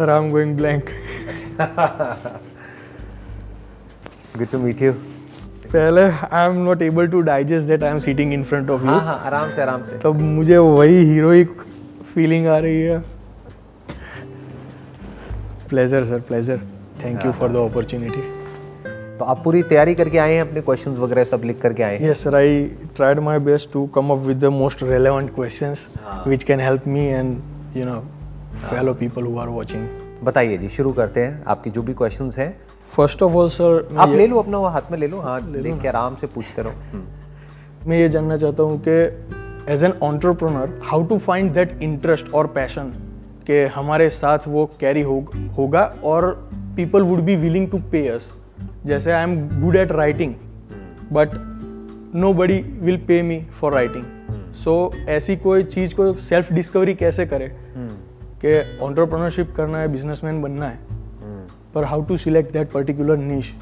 [0.00, 0.90] Sir, I'm going blank.
[4.36, 4.92] Good to meet you
[5.72, 8.88] पहले I am not able to digest that I am sitting in front of you
[8.88, 11.50] हाँ हाँ आराम से आराम से। तब मुझे वही हीरोइक
[12.14, 12.98] फीलिंग आ रही है।
[15.70, 16.60] Pleasure sir pleasure
[17.04, 18.22] thank you for the opportunity
[19.18, 22.12] तो आप पूरी तैयारी करके आए हैं अपने क्वेश्चंस वगैरह सब लिख करके आए हैं?
[22.12, 22.34] Yes, sir.
[22.40, 22.48] I
[23.00, 25.84] tried my best to come up with the most relevant questions
[26.32, 28.02] which can help me and you know
[28.70, 29.90] fellow people who are watching.
[30.24, 32.54] बताइए जी शुरू करते हैं। आपकी जो भी क्वेश्चंस हैं।
[32.96, 35.80] फ़र्स्ट ऑफ़ ऑल सर आप ले लो अपना वो हाथ में ले लो। हाँ देख
[35.82, 40.78] के आराम से पूछते रहो। हम्म। मैं ये जानना चाहता हूँ कि as an entrepreneur
[40.84, 42.92] how to find that interest और पैशन
[43.46, 45.18] कि हमारे साथ वो कैरी हो,
[45.58, 46.32] होगा और
[46.76, 48.32] people would be willing to pay us
[48.86, 50.34] जैसे I am good at writing
[51.12, 51.30] but
[52.34, 54.04] nobody will pay me for writing
[54.54, 57.52] so ऐसी कोई चीज़ को सेल्फ डिस्कवरी कैसे करे?
[58.44, 60.78] कि ऑन्टरप्रनरशिप करना है बिजनेसमैन बनना है
[61.74, 63.54] पर how to select that particular niche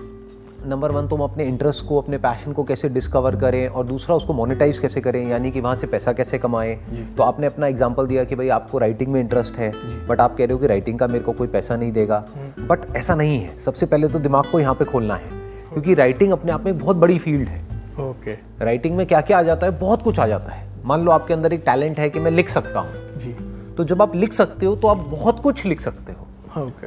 [0.66, 4.32] number one तुम अपने इंटरेस्ट को अपने पैशन को कैसे डिस्कवर करें और दूसरा उसको
[4.32, 6.74] मोनेटाइज कैसे करें यानी कि वहाँ से पैसा कैसे कमाएँ?
[7.16, 9.72] तो आपने अपना एग्जांपल दिया कि भाई आपको राइटिंग में इंटरेस्ट है
[10.08, 12.18] बट आप कह रहे हो कि राइटिंग का मेरे को कोई पैसा नहीं देगा।
[12.60, 15.30] बट ऐसा नहीं है। सबसे पहले तो दिमाग को यहाँ पे खोलना है
[15.72, 17.62] क्योंकि राइटिंग अपने आप में एक बहुत बड़ी फ़ील्ड है।
[18.00, 19.78] ओके राइटिंग में क्या क्या आ जाता है?
[19.78, 22.48] बहुत कुछ आ जाता है। मान लो आपके अंदर एक टैलेंट है कि मैं लिख
[22.48, 23.36] सकता हूँ। जी।
[23.78, 26.86] तो जब आप लिख सकते हो तो आप बहुत कुछ लिख सकते हो। ओके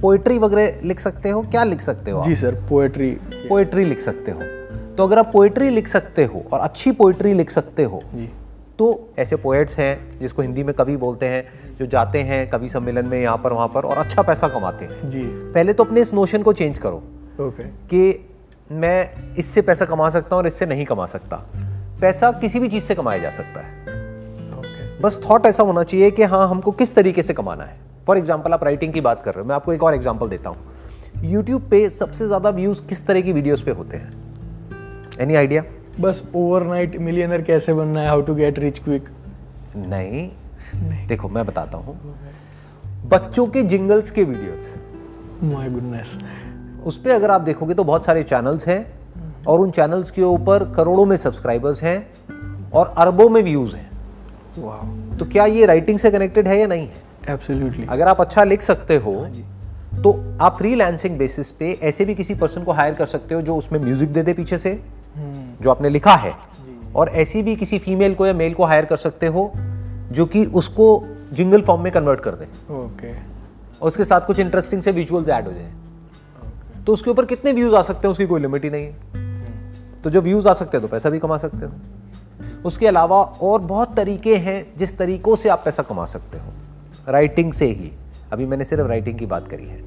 [0.00, 3.10] पोएट्री वगैरह लिख सकते हो क्या लिख सकते हो जी सर पोएट्री
[3.48, 4.40] पोएट्री लिख सकते हो।
[4.96, 8.28] तो अगर आप पोएट्री लिख सकते हो और अच्छी पोएट्री लिख सकते हो जी।
[8.78, 13.06] तो ऐसे पोएट्स हैं जिसको हिंदी में कवि बोलते हैं जो जाते हैं कवि सम्मेलन
[13.06, 16.12] में यहाँ पर वहाँ पर और अच्छा पैसा कमाते हैं। जी। पहले तो अपने इस
[16.14, 17.02] नोशन को चेंज करो
[17.40, 18.28] ओके कि
[18.70, 21.36] मैं इससे पैसा कमा सकता हूँ और इससे नहीं कमा सकता।
[22.00, 23.81] पैसा किसी भी चीज़ से कमाया जा सकता है।
[25.02, 27.76] बस थॉट ऐसा होना चाहिए कि हाँ हमको किस तरीके से कमाना है।
[28.06, 30.50] फॉर एग्ज़ाम्पल आप राइटिंग की बात कर रहे हो मैं आपको एक और एग्ज़ाम्पल देता
[30.50, 34.10] हूँ। यूट्यूब पे सबसे ज़्यादा व्यूज़ किस तरह की वीडियोस पे होते हैं?
[35.20, 35.62] एनी आइडिया
[36.00, 38.08] बस ओवरनाइट मिलियनर कैसे बनना है?
[38.08, 39.08] How to get rich quick
[39.76, 41.98] नहीं। देखो मैं बताता हूँ।
[43.08, 44.74] बच्चों के जिंगल्स के वीडियोस
[45.44, 46.18] माय गुडनेस
[46.86, 48.84] उस पर अगर आप देखोगे तो बहुत सारे चैनल्स हैं
[49.46, 53.90] और उन चैनल्स के ऊपर करोड़ों में सब्सक्राइबर्स हैं और अरबों में व्यूज़ हैं।
[55.18, 56.88] तो क्या ये राइटिंग से कनेक्टेड है या नहीं?
[57.26, 59.14] है एब्सोल्युटली अगर आप अच्छा लिख सकते हो
[59.94, 63.56] तो आप फ्रीलांसिंग बेसिस पे ऐसे भी किसी पर्सन को हायर कर सकते हो जो
[63.56, 64.72] उसमें म्यूज़िक दे दे पीछे से
[65.62, 66.34] जो आपने लिखा है।
[66.96, 69.52] और ऐसी भी किसी फीमेल को या मेल को हायर कर सकते हो
[70.12, 70.86] जो कि उसको
[71.32, 75.46] जिंगल फॉर्म में कन्वर्ट कर दे। ओके और उसके साथ कुछ इंटरेस्टिंग से विजुअल्स ऐड
[75.46, 75.72] हो जाए।
[76.86, 78.12] तो उसके ऊपर कितने व्यूज़ आ सकते हैं?
[78.12, 81.18] उसकी कोई लिमिट ही नहीं है। तो जो व्यूज़ आ सकते हैं तो पैसा भी
[81.18, 81.72] कमा सकते हो।
[82.64, 86.52] उसके अलावा और बहुत तरीके हैं जिस तरीकों से आप पैसा कमा सकते हो।
[87.08, 87.92] राइटिंग से ही।
[88.32, 89.80] अभी मैंने सिर्फ़ राइटिंग की बात करी है।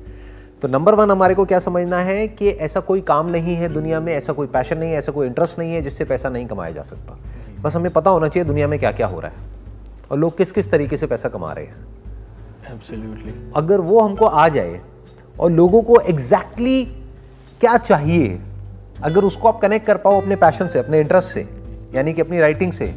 [0.62, 4.00] तो नंबर वन हमारे को क्या समझना है कि ऐसा कोई काम नहीं है दुनिया
[4.00, 6.72] में ऐसा कोई पैशन नहीं है ऐसा कोई इंटरेस्ट नहीं है जिससे पैसा नहीं कमाया
[6.72, 7.18] जा सकता।
[7.62, 9.38] बस हमें पता होना चाहिए दुनिया में क्या क्या हो रहा है।
[10.12, 11.76] और लोग किस किस तरीके से पैसा कमा रहे हैं।
[12.72, 14.82] एब्सोल्युटली अगर वो हमको आ जाए
[15.40, 18.40] और लोगों को एग्जैक्टली exactly क्या चाहिए
[19.04, 21.65] अगर उसको आप कनेक्ट कर पाओ अपने पैशन से अपने इंटरेस्ट से
[21.96, 22.88] यानी कि अपनी राइटिंग से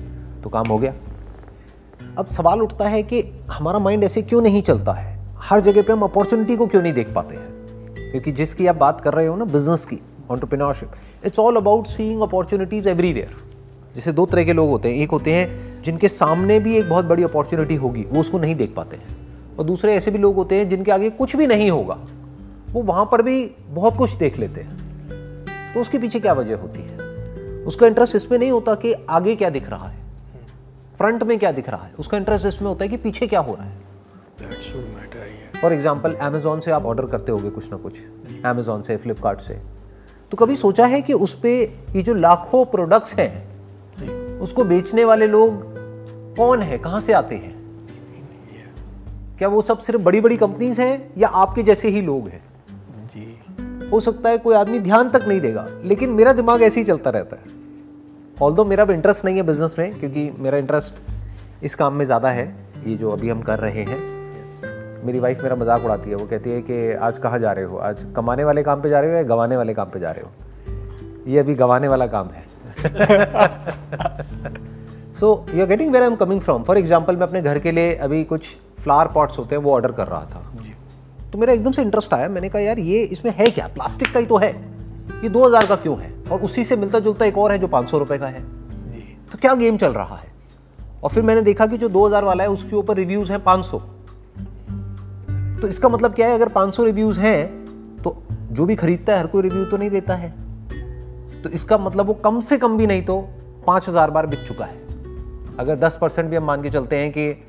[0.42, 0.94] तो काम हो गया।
[2.19, 5.19] अब सवाल उठता है कि हमारा माइंड ऐसे क्यों नहीं चलता है?
[5.36, 7.47] हर जगह पे हम अपॉर्चुनिटी को क्यों नहीं देख पाते हैं?
[8.10, 9.98] क्योंकि जिसकी आप बात कर रहे हो ना बिज़नेस की
[10.31, 10.91] entrepreneurship
[11.26, 13.37] it's all about seeing opportunities everywhere
[13.94, 17.04] जैसे दो तरह के लोग होते हैं। एक होते हैं जिनके सामने भी एक बहुत
[17.04, 19.16] बड़ी अपॉर्चुनिटी होगी, वो उसको नहीं देख पाते हैं।
[19.58, 21.98] और दूसरे ऐसे भी लोग होते हैं जिनके आगे कुछ भी नहीं होगा,
[22.72, 24.76] वो वहाँ पर भी बहुत कुछ देख लेते हैं।
[25.75, 27.07] तो उसके पीछे क्या वजह होती है?
[27.66, 29.96] उसका इंटरेस्ट इसमें नहीं होता कि आगे क्या दिख रहा है।
[30.98, 33.54] फ्रंट में क्या दिख रहा है। उसका इंटरेस्ट इसमें होता है कि पीछे क्या हो
[33.54, 33.86] रहा है।
[35.60, 37.98] फॉर एग्ज़ाम्पल अमेजोन से आप ऑर्डर करते होगे कुछ ना कुछ।
[38.44, 39.54] अमेजोन से फ्लिपकार्ट से।
[40.31, 45.26] तो कभी सोचा है कि उस पर ये जो लाखों प्रोडक्ट्स हैं उसको बेचने वाले
[45.26, 45.62] लोग
[46.37, 46.78] कौन है?
[46.78, 47.56] कहाँ से आते हैं?
[49.38, 52.43] क्या वो सब सिर्फ़ बड़ी बड़ी कंपनीज़ हैं या आपके जैसे ही लोग हैं?
[53.93, 57.11] हो सकता है कोई आदमी ध्यान तक नहीं देगा, लेकिन मेरा दिमाग ऐसे ही चलता
[57.11, 57.56] रहता है।
[58.37, 62.46] ऑल मेरा इंटरेस्ट नहीं है बिज़नेस में, क्योंकि मेरा इंटरेस्ट इस काम में ज़्यादा है,
[62.87, 63.99] ये जो अभी हम कर रहे हैं,
[65.05, 67.76] मेरी वाइफ मेरा मज़ाक उड़ाती है, वो कहती है कि आज कहाँ जा रहे हो?
[67.79, 70.25] आज कमाने वाले काम पे जा रहे हो या गवाने वाले काम पे जा रहे
[70.25, 70.31] हो?
[71.26, 72.46] ये अभी गवाने वाला काम है।
[75.12, 77.73] So you are getting where I am coming from for example मैं अपने घर के
[77.73, 80.48] लिए अभी कुछ फ्लावर पॉट्स होते हैं, वो ऑर्डर कर रहा था।
[81.32, 83.66] तो मेरा एकदम से इंटरेस्ट आया। मैंने कहा यार ये इसमें है क्या?
[83.69, 84.50] प्लास्टिक का ही तो है।
[85.22, 86.12] ये 2000 का क्यों है?
[86.32, 88.40] और उसी से मिलता जुलता एक और है जो 500 रुपए का है।
[88.92, 90.32] जी। तो क्या गेम चल रहा है?
[91.02, 93.78] और फिर मैंने देखा कि जो 2000 वाला है उसके ऊपर रिव्यूज़ हैं 500
[95.62, 96.34] तो इसका मतलब क्या है?
[96.34, 97.46] अगर 500 रिव्यूज़ हैं
[98.04, 98.22] तो
[98.52, 100.30] जो भी खरीदता है हर कोई रिव्यू तो नहीं देता है।
[101.42, 103.28] तो इसका मतलब वो कम से कम भी नहीं तो
[103.66, 104.80] 5000 बार बिक चुका है।
[105.58, 107.48] अगर 10 परसेंट भी हम मान के चलते हैं कि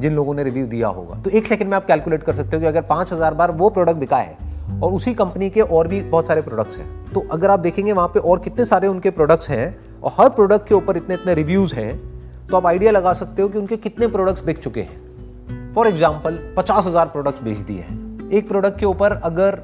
[0.00, 2.60] जिन लोगों ने रिव्यू दिया होगा। तो एक सेकंड में आप कैलकुलेट कर सकते हो
[2.60, 4.36] कि अगर 5000 बार वो प्रोडक्ट बिका है
[4.82, 8.08] और उसी कंपनी के और भी बहुत सारे प्रोडक्ट्स हैं तो अगर आप देखेंगे वहाँ
[8.08, 11.74] पे और कितने सारे उनके प्रोडक्ट्स हैं और हर प्रोडक्ट के ऊपर इतने इतने रिव्यूज़
[11.74, 15.86] हैं तो आप आइडिया लगा सकते हो कि उनके कितने प्रोडक्ट्स बिक चुके हैं। फॉर
[15.86, 19.60] एग्ज़ाम्पल पचास हज़ार प्रोडक्ट्स बेच दिए हैं। एक प्रोडक्ट के ऊपर अगर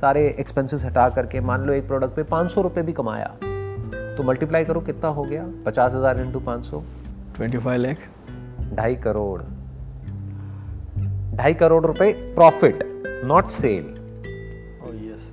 [0.00, 3.26] सारे एक्सपेंसेस हटा करके मान लो एक प्रोडक्ट पे पाँच सौ रुपये भी कमाया
[4.16, 5.44] तो मल्टीप्लाई करो कितना हो गया?
[5.66, 6.82] पचास हज़ार इंटू पाँच सौ।
[7.36, 7.98] Twenty five lakh.
[8.74, 9.40] ढाई करोड़।
[11.36, 12.84] ढाई करोड़ रुपए profit
[13.24, 13.84] not sale
[15.06, 15.32] yes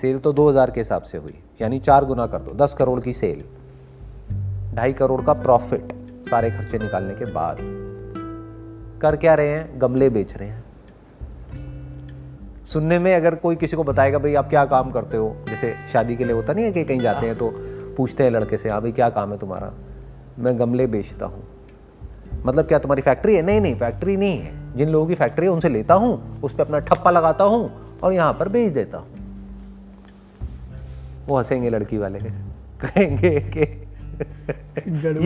[0.00, 3.12] sale तो 2000 के हिसाब से हुई यानी चार गुना कर दो 10 करोड़ की
[3.12, 3.44] सेल
[4.74, 5.92] ढाई करोड़ का प्रॉफिट
[6.30, 7.58] सारे खर्चे निकालने के बाद.
[9.02, 9.80] कर क्या रहे हैं?
[9.80, 10.64] गमले बेच रहे हैं.
[12.64, 15.36] सुनने में अगर कोई किसी को बताएगा भाई आप क्या काम करते हो?
[15.48, 17.50] जैसे शादी के लिए होता नहीं है कि कहीं जाते हैं तो
[17.96, 19.72] पूछते हैं लड़के से हाँ भाई क्या काम है तुम्हारा?
[20.38, 21.44] मैं गमले बेचता हूँ.
[22.44, 23.42] मतलब क्या तुम्हारी फैक्ट्री है?
[23.42, 24.57] नहीं नहीं फैक्ट्री नहीं है.
[24.76, 27.70] जिन लोगों की फैक्ट्री है उनसे लेता हूँ उस पर अपना ठप्पा लगाता हूँ
[28.02, 29.06] और यहाँ पर बेच देता हूँ।
[31.28, 32.18] वो हंसेंगे लड़की वाले
[32.84, 33.60] कहेंगे कि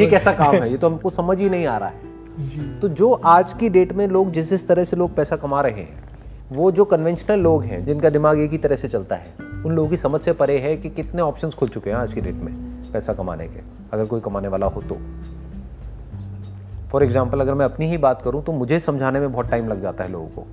[0.00, 0.70] ये कैसा काम है?
[0.70, 4.06] ये तो हमको समझ ही नहीं आ रहा है। तो जो आज की डेट में
[4.08, 6.04] लोग जिस जिस तरह से लोग पैसा कमा रहे हैं
[6.52, 9.34] वो जो कन्वेंशनल लोग हैं जिनका दिमाग एक ही तरह से चलता है
[9.66, 12.20] उन लोगों की समझ से परे है कि कितने ऑप्शंस खुल चुके हैं आज की
[12.20, 12.54] डेट में
[12.92, 13.60] पैसा कमाने के
[13.92, 14.98] अगर कोई कमाने वाला हो तो।
[16.92, 19.80] फॉर एग्ज़ाम्पल अगर मैं अपनी ही बात करूँ तो मुझे समझाने में बहुत टाइम लग
[19.80, 20.46] जाता है लोगों को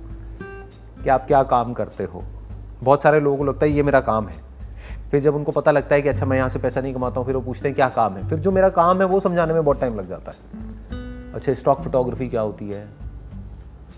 [1.02, 2.22] कि आप क्या काम करते हो।
[2.82, 4.36] बहुत सारे लोगों को लगता है, ये मेरा काम है।
[5.10, 7.26] फिर जब उनको पता लगता है कि अच्छा मैं यहाँ से पैसा नहीं कमाता हूँ,
[7.26, 8.26] फिर वो पूछते हैं, क्या काम है?
[8.28, 11.80] फिर जो मेरा काम है, वो समझाने में बहुत टाइम लग जाता है। अच्छा स्टॉक
[11.80, 12.86] फोटोग्राफी क्या होती है?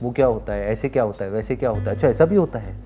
[0.02, 0.66] वो क्या होता है?
[0.66, 1.30] ऐसे क्या होता है?
[1.30, 1.90] वैसे क्या होता है?
[1.90, 2.76] अच्छा ऐसा भी होता है?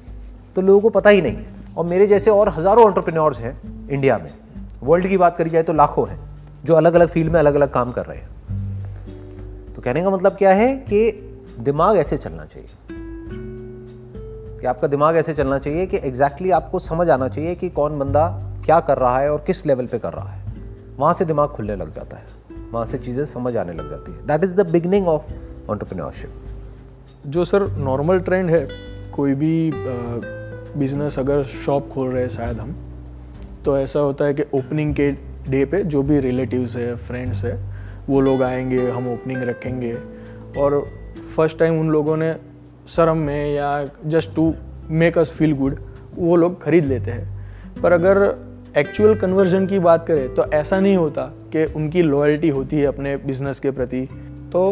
[0.56, 1.44] तो लोगों को पता ही नहीं
[1.76, 4.32] और मेरे जैसे और हज़ारों ऑन्टरप्रेन्योर्स हैं इंडिया में।
[4.82, 6.18] वर्ल्ड की बात करी जाए तो लाखों हैं,
[6.64, 8.35] जो अलग अलग फ़ील्ड में अलग अलग काम कर रहे हैं।
[9.86, 11.10] कहने का मतलब क्या है कि
[11.60, 12.68] दिमाग ऐसे चलना चाहिए।
[14.60, 17.98] कि आपका दिमाग ऐसे चलना चाहिए कि एग्जैक्टली exactly आपको समझ आना चाहिए कि कौन
[17.98, 20.52] बंदा क्या कर रहा है और किस लेवल पे कर रहा है।
[20.96, 22.24] वहाँ से दिमाग खुलने लग जाता है।
[22.72, 25.22] वहाँ से चीज़ें समझ आने लग जाती है। That is the beginning of
[25.70, 26.34] entrepreneurship
[27.26, 28.68] जो सर नॉर्मल ट्रेंड है,
[29.16, 32.76] कोई भी बिज़नेस अगर शॉप खोल रहे हैं शायद हम
[33.64, 35.10] तो ऐसा होता है कि ओपनिंग के
[35.48, 37.75] डे पे जो भी रिलेटिव्स है फ्रेंड्स है
[38.08, 39.94] वो लोग आएँगे, हम ओपनिंग रखेंगे।
[40.58, 40.80] और
[41.36, 42.34] फ़र्स्ट टाइम उन लोगों ने
[42.88, 44.52] शर्म में या just to
[44.90, 45.80] make us feel good
[46.14, 48.18] वो लोग खरीद लेते हैं। पर अगर
[48.78, 51.22] एक्चुअल कन्वर्जन की बात करें तो ऐसा नहीं होता
[51.52, 54.08] कि उनकी लॉयल्टी होती है अपने बिज़नेस के प्रति।
[54.52, 54.62] तो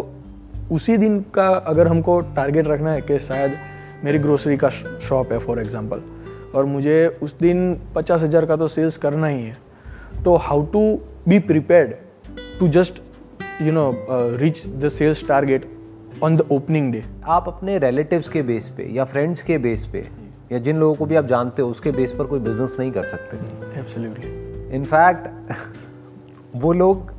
[0.72, 3.56] उसी दिन का अगर हमको टारगेट रखना है कि शायद
[4.04, 6.02] मेरी ग्रोसरी का शॉप है फॉर एग्जांपल
[6.54, 7.58] और मुझे उस दिन
[7.94, 9.56] पचास हज़ार का तो सेल्स करना ही है
[10.24, 10.82] तो how to
[11.28, 11.94] be prepared
[12.58, 13.02] to just
[13.62, 15.70] you know reach the sales target
[16.22, 20.06] on the opening day आप अपने रिलेटिव्स के बेस पे या फ्रेंड्स के बेस पे
[20.52, 23.02] या जिन लोगों को भी आप जानते हो उसके बेस पर कोई बिज़नेस नहीं कर
[23.02, 23.36] सकते।
[23.80, 25.52] एब्सोल्युटली इनफैक्ट
[26.56, 27.12] वो लोग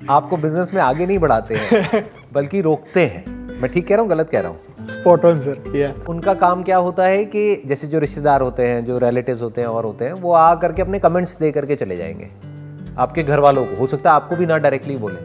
[0.00, 3.24] आपको बिज़नेस में आगे नहीं बढ़ाते हैं बल्कि रोकते हैं।
[3.60, 4.86] मैं ठीक कह रहा हूँ गलत कह रहा हूँ?
[4.86, 8.84] स्पॉट ऑन सर या उनका काम क्या होता है कि जैसे जो रिश्तेदार होते हैं
[8.84, 11.96] जो रिलेटिव्स होते हैं और होते हैं वो आ करके अपने कमेंट्स दे करके चले
[11.96, 12.30] जाएँगे।
[12.98, 15.20] आपके घर वालों को हो सकता है आपको भी ना डायरेक्टली बोले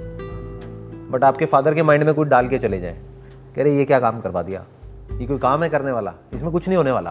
[1.12, 2.96] बट आपके फादर के माइंड में कुछ डाल के चले जाएँ।
[3.56, 4.64] कह रहे ये क्या काम करवा दिया?
[5.12, 6.14] ये कोई काम है करने वाला?
[6.34, 7.10] इसमें कुछ नहीं होने वाला।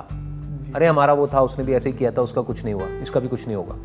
[0.74, 3.20] अरे हमारा वो था उसने भी ऐसे ही किया था उसका कुछ नहीं हुआ इसका
[3.20, 3.76] भी कुछ नहीं होगा।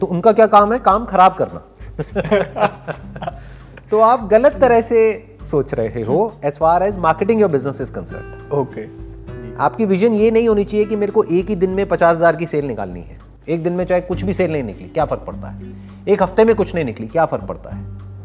[0.00, 0.78] तो उनका क्या काम है?
[0.78, 1.60] काम खराब करना।
[3.90, 5.00] तो आप गलत तरह से
[5.50, 8.84] सोच रहे हो as far as marketing your business is concern okay
[9.56, 12.36] आपकी विजन ये नहीं होनी चाहिए कि मेरे को एक ही दिन में पचास हज़ार
[12.36, 13.18] की सेल निकालनी है।
[13.50, 15.72] एक दिन में चाहे कुछ भी सेल नहीं निकली क्या फ़र्क पड़ता है?
[16.08, 17.82] एक हफ़्ते में कुछ नहीं निकली क्या फ़र्क पड़ता है?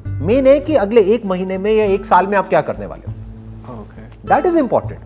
[0.07, 3.11] मेन है कि अगले एक महीने में या एक साल में आप क्या करने वाले
[3.11, 3.13] हो?
[4.25, 4.99] दैट इज़ इंपॉर्टेंट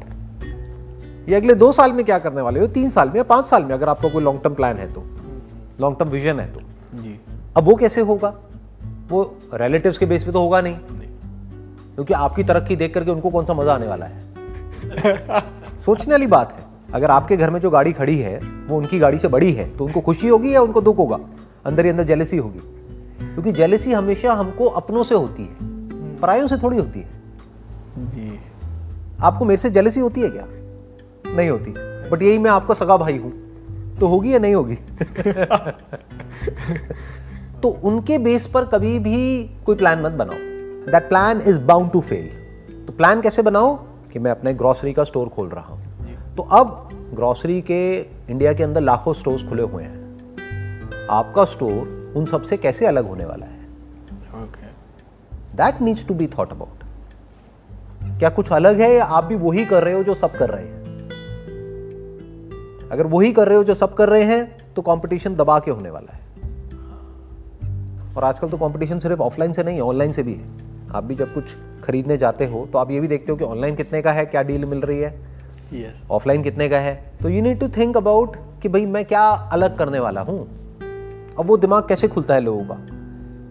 [1.30, 2.68] ये अगले दो साल में क्या करने वाले हो?
[2.68, 5.04] तीन साल में या पाँच साल में अगर आपका कोई लॉन्ग टर्म प्लान है तो।
[5.82, 6.60] लॉन्ग टर्म विजन है तो।
[6.96, 7.20] जी।
[7.58, 8.36] अब वो कैसे होगा?
[9.10, 10.76] वो रिलेटिव्स के बेस पे तो होगा नहीं।
[11.96, 14.22] क्योंकि आपकी तरक्की देख करके उनको कौन सा मज़ा आने वाला है?
[15.80, 19.17] सोचने वाली बात है। अगर आपके घर में जो गाड़ी खड़ी है वो उनकी गाड़ी
[19.17, 21.19] से बड़ी है तो उनको खुशी होगी या उनको दुख होगा?
[21.65, 22.60] अंदर ही अंदर जेलसी होगी।
[23.25, 25.55] क्योंकि जेलसी हमेशा हमको अपनों से होती है
[26.17, 27.10] परायों से थोड़ी होती है।
[27.98, 28.39] जी।
[29.22, 30.46] आपको मेरे से जेलसी होती है क्या?
[31.36, 31.74] नहीं होती।
[32.10, 33.50] बट यही मैं आपका सगा भाई हूँ।
[34.00, 34.75] तो होगी या नहीं होगी?
[37.63, 40.38] तो उनके बेस पर कभी भी कोई प्लान मत बनाओ।
[40.91, 42.29] That plan is bound to fail
[42.86, 43.75] तो प्लान कैसे बनाओ?
[44.13, 45.78] कि मैं अपने ग्रॉसरी का स्टोर खोल रहा हूँ।
[46.39, 47.77] तो अब ग्रॉसरी के
[48.29, 53.25] इंडिया के अंदर लाखों स्टोर्स खुले हुए हैं। आपका स्टोर उन सबसे कैसे अलग होने
[53.25, 53.65] वाला है?
[55.55, 56.84] That needs to be thought about
[58.19, 60.63] क्या कुछ अलग है या आप भी वही कर रहे हो जो सब कर रहे
[60.63, 60.79] हैं?
[62.91, 65.89] अगर वही कर रहे हो जो सब कर रहे हैं तो कंपटीशन दबा के होने
[65.89, 66.22] वाला है।
[68.15, 70.48] और आजकल तो कंपटीशन सिर्फ़ ऑफलाइन से नहीं है ऑनलाइन से भी है।
[70.96, 73.75] आप भी जब कुछ खरीदने जाते हो तो आप ये भी देखते हो कि ऑनलाइन
[73.75, 75.28] कितने का है क्या डील मिल रही है।
[76.12, 76.94] ऑफलाइन कितने का है?
[77.22, 79.24] तो you need to think about कि भाई मैं क्या
[79.54, 80.40] अलग करने वाला हूँ?
[81.40, 82.78] अब वो दिमाग कैसे खुलता है लोगों का?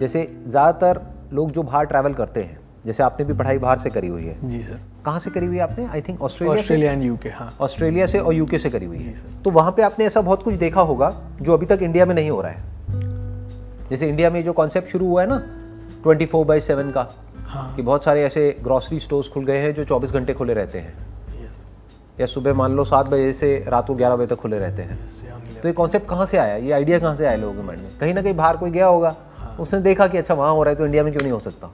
[0.00, 1.00] जैसे ज़्यादातर
[1.32, 4.48] लोग जो बाहर ट्रैवल करते हैं जैसे आपने भी पढ़ाई बाहर से करी हुई है।
[4.50, 5.86] जी सर। कहाँ से करी हुई है आपने?
[5.86, 9.42] I think Australia Australia and UK हाँ। ऑस्ट्रेलिया से और यूके से करी हुई है।
[9.44, 12.30] तो वहाँ पे आपने ऐसा बहुत कुछ देखा होगा जो अभी तक इंडिया में नहीं
[12.30, 15.42] हो रहा है। जैसे इंडिया में जो कॉन्सेप्ट शुरू हुआ है ना
[16.02, 17.08] ट्वेंटी फोर बाई सेवन का
[17.46, 20.78] हाँ। कि बहुत सारे ऐसे ग्रॉसरी स्टोर्स खुल गए हैं जो चौबीस घंटे खुले रहते
[20.78, 20.96] हैं।
[22.20, 24.98] या सुबह मान लो सात बजे से रात को ग्यारह बजे तक खुले रहते हैं।
[25.62, 26.56] तो ये कॉन्सेप्ट कहाँ से आया?
[26.56, 27.90] ये आइडिया कहाँ से आया लोगों के माइंड में?
[28.00, 29.14] कहीं ना कहीं बाहर कोई गया होगा।
[29.60, 31.70] उसने देखा कि अच्छा वहाँ हो रहा है तो इंडिया में क्यों नहीं हो सकता?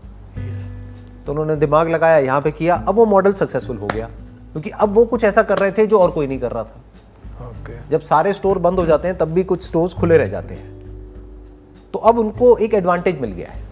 [1.27, 4.07] तो उन्होंने दिमाग लगाया यहाँ पे किया। अब वो मॉडल सक्सेसफुल हो गया।
[4.53, 7.49] क्योंकि अब वो कुछ ऐसा कर रहे थे जो और कोई नहीं कर रहा था।
[7.49, 10.55] ओके जब सारे स्टोर बंद हो जाते हैं तब भी कुछ स्टोर्स खुले रह जाते
[10.55, 10.73] हैं।
[11.93, 13.63] तो अब उनको एक एडवांटेज मिल गया है।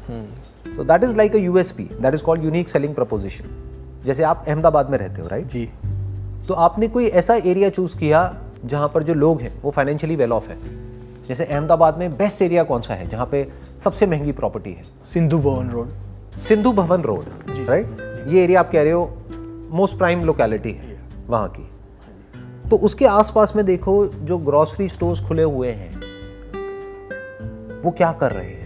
[0.77, 3.45] तो that is like a USP that is called unique selling proposition
[4.05, 5.69] जैसे आप अहमदाबाद में रहते हो राइट जी।
[6.49, 8.21] तो आपने कोई ऐसा एरिया चूज़ किया
[8.65, 10.59] जहाँ पर जो लोग हैं वो फाइनेंशियली वेल ऑफ़ है?
[11.29, 13.47] जैसे अहमदाबाद में बेस्ट एरिया कौन सा है जहाँ पे
[13.85, 14.83] सबसे महँगी प्रॉपर्टी है?
[15.05, 15.89] Sindhu Bhavan road.
[16.41, 17.25] Sindhu Bhavan road
[17.69, 19.05] right ये एरिया आप कह रहे हो
[19.71, 21.69] मोस्ट प्राइम लोकेलिटी है वहाँ की।
[22.71, 25.91] तो उसके आसपास में देखो जो ग्रॉसरी स्टोर्स खुले हुए हैं
[27.83, 28.61] वो क्या कर रहे हैं?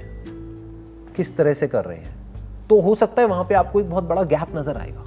[1.16, 2.14] किस तरह से कर रहे हैं?
[2.68, 5.04] तो हो सकता है वहाँ पे आपको एक बहुत बड़ा गैप नज़र आएगा।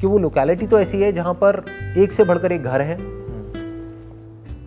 [0.00, 1.64] कि वो लोकेलिटी तो ऐसी है जहाँ पर
[1.98, 2.96] एक से बढ़कर एक घर है।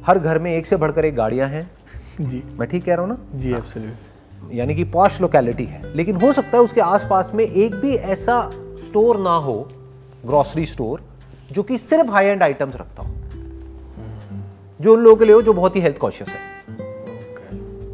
[0.05, 1.69] हर घर में एक से बढ़कर एक गाड़ियाँ हैं।
[2.21, 3.17] जी। मैं ठीक कह रहा हूँ ना?
[3.35, 7.75] जी एब्सोल्युटली यानी कि पॉश लोकेलिटी है। लेकिन हो सकता है उसके आसपास में एक
[7.75, 8.49] भी ऐसा
[8.85, 9.53] स्टोर ना हो
[10.25, 11.03] ग्रॉसरी स्टोर
[11.51, 13.09] जो कि सिर्फ़ हाई एंड आइटम्स रखता हो।
[14.81, 16.39] जो उन लोगों के लिए हो जो बहुत ही हेल्थ कॉशियस है।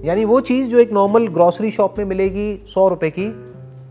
[0.05, 3.27] यानी वो चीज़ जो एक नॉर्मल ग्रॉसरी शॉप में मिलेगी सौ रुपए की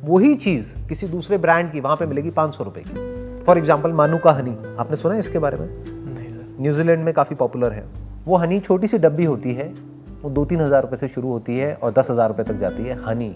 [0.05, 3.16] वही चीज़ किसी दूसरे ब्रांड की वहाँ पे मिलेगी पाँच सौ रुपए की।
[3.47, 5.67] फॉर एग्ज़ाम्पल मानू का हनी आपने सुना है इसके बारे में?
[5.67, 7.85] नहीं सर न्यूजीलैंड में काफ़ी पॉपुलर है।
[8.27, 9.67] वो हनी छोटी सी डब्बी होती है
[10.23, 12.83] वो दो तीन हज़ार रुपये से शुरू होती है और दस हज़ार रुपये तक जाती
[12.83, 13.33] है हनी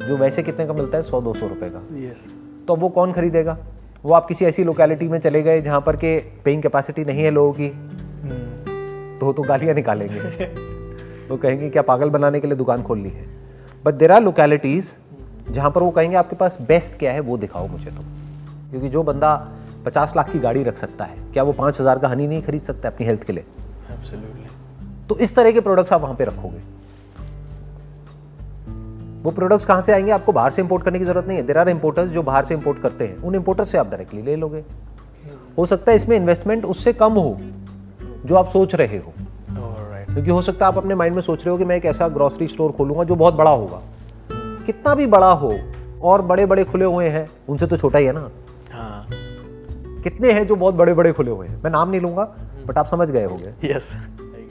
[0.00, 1.02] जो वैसे कितने का मिलता है?
[1.02, 2.26] सौ दो सौ रुपये का। यस
[2.68, 3.56] तो वो कौन खरीदेगा?
[4.04, 7.30] वो आप किसी ऐसी लोकेलिटी में चले गए जहाँ पर के पेइंग कैपेसिटी नहीं है
[7.30, 7.68] लोगों की।
[9.18, 10.46] तो वो तो गालियाँ निकालेंगे।
[11.30, 13.26] वो कहेंगे क्या पागल बनाने के लिए दुकान खोल ली है।
[13.84, 14.92] बट देर आर लोकेलिटीज़
[15.50, 18.02] जहाँ पर वो कहेंगे आपके पास बेस्ट क्या है वो दिखाओ मुझे तो
[18.70, 19.34] क्योंकि जो बंदा
[19.84, 22.62] पचास लाख की गाड़ी रख सकता है क्या वो पाँच हज़ार का हनी नहीं खरीद
[22.62, 23.44] सकता अपनी हेल्थ के लिए?
[23.92, 26.58] एब्सोल्युटली तो इस तरह के प्रोडक्ट्स आप वहाँ पे रखोगे।
[29.22, 30.12] वो प्रोडक्ट्स कहाँ से आएँगे?
[30.12, 32.54] आपको बाहर से इंपोर्ट करने की ज़रूरत नहीं है। देर आर इंपोर्टर्स जो बाहर से
[32.54, 34.62] इंपोर्ट करते हैं। उन इंपोर्टर्स से आप डायरेक्टली ले लोगे।
[35.58, 37.36] हो सकता है इसमें इन्वेस्टमेंट उससे कम हो
[38.24, 39.12] जो आप सोच रहे हो।
[39.60, 41.84] ऑलराइट क्योंकि हो सकता है आप अपने माइंड में सोच रहे हो कि मैं एक
[41.84, 43.80] ऐसा ग्रॉसरी स्टोर खोलूँगा जो बहुत बड़ा होगा।
[44.66, 45.52] कितना भी बड़ा हो
[46.02, 48.28] और बड़े बड़े खुले हुए हैं उनसे तो छोटा ही है ना।
[49.98, 51.62] कितने हैं जो बहुत बड़े बड़े खुले हुए हैं?
[51.62, 52.24] मैं नाम नहीं लूँगा
[52.66, 53.90] बट आप समझ गए होंगे। यस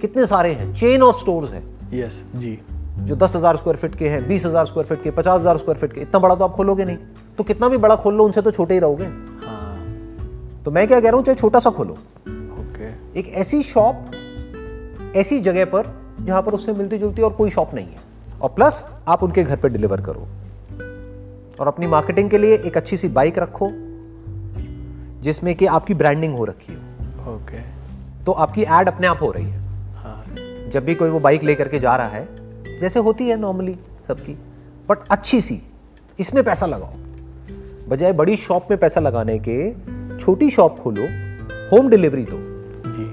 [0.02, 0.74] कितने सारे हैं?
[0.76, 1.64] चेन ऑफ़ स्टोर्स हैं।
[1.94, 2.58] यस जी।
[3.00, 5.80] जो दस हज़ार स्क्वायर फीट के हैं बीस हज़ार स्क्वायर फीट के पचास हज़ार स्क्वायर
[5.80, 6.98] फीट के इतना बड़ा तो आप खोलोगे नहीं।
[7.38, 9.06] तो कितना भी बड़ा खोल लो उनसे तो छोटे ही रहोगे।
[9.46, 14.12] हाँ। तो मैं क्या कह रहा हूँ चाहे छोटा सा खोलो। ओके एक ऐसी शॉप
[15.16, 18.06] ऐसी जगह पर जहाँ पर उससे मिलती जुलती और कोई शॉप नहीं है।
[18.42, 20.28] और प्लस आप उनके घर पर डिलीवर करो।
[21.60, 23.70] और अपनी मार्केटिंग के लिए एक अच्छी सी बाइक रखो।
[25.22, 27.58] जिसमें कि आपकी ब्रांडिंग हो रखी हो। ओके
[28.26, 29.60] तो आपकी एड अपने आप हो रही है।
[29.96, 30.24] हाँ।
[30.72, 33.76] जब भी कोई वो बाइक लेकर के जा रहा है जैसे होती है नॉर्मली
[34.08, 34.34] सबकी
[34.90, 35.62] बट अच्छी सी
[36.20, 36.94] इसमें पैसा लगाओ।
[37.90, 39.72] बजाय बड़ी शॉप में पैसा लगाने के
[40.20, 41.08] छोटी शॉप खोलो
[41.72, 42.38] होम डिलीवरी दो।
[42.92, 43.06] जी।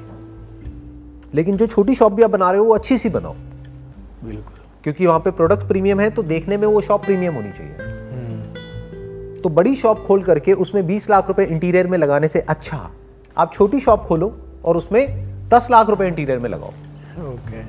[1.35, 3.35] लेकिन जो छोटी शॉप भी आप बना रहे हो वो अच्छी सी बनाओ।
[4.25, 7.94] बिल्कुल। क्योंकि वहाँ पे प्रोडक्ट प्रीमियम है तो देखने में वो शॉप प्रीमियम होनी चाहिए।
[9.45, 12.77] तो बड़ी शॉप खोल करके उसमें 20 लाख रुपए इंटीरियर में लगाने से अच्छा।
[13.37, 14.33] आप छोटी शॉप खोलो
[14.65, 16.69] और उसमें 10 लाख रुपए इंटीरियर में लगाओ।
[17.33, 17.63] ओके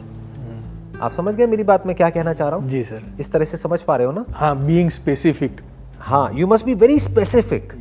[0.98, 1.88] आप समझ गए मेरी बात?
[1.88, 2.68] मैं क्या कहना चाह रहा हूँ?
[2.70, 4.26] जी सर इस तरह से समझ पा रहे हो ना?
[4.34, 5.60] हाँ बीइंग स्पेसिफिक
[6.02, 7.74] हाँ you must be very specific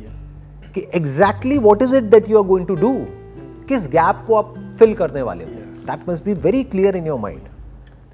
[0.75, 2.91] कि exactly what is it that you are going to do
[3.69, 5.49] किस गैप को आप फिल करने वाले हो?
[5.85, 7.47] That must be very clear in your mind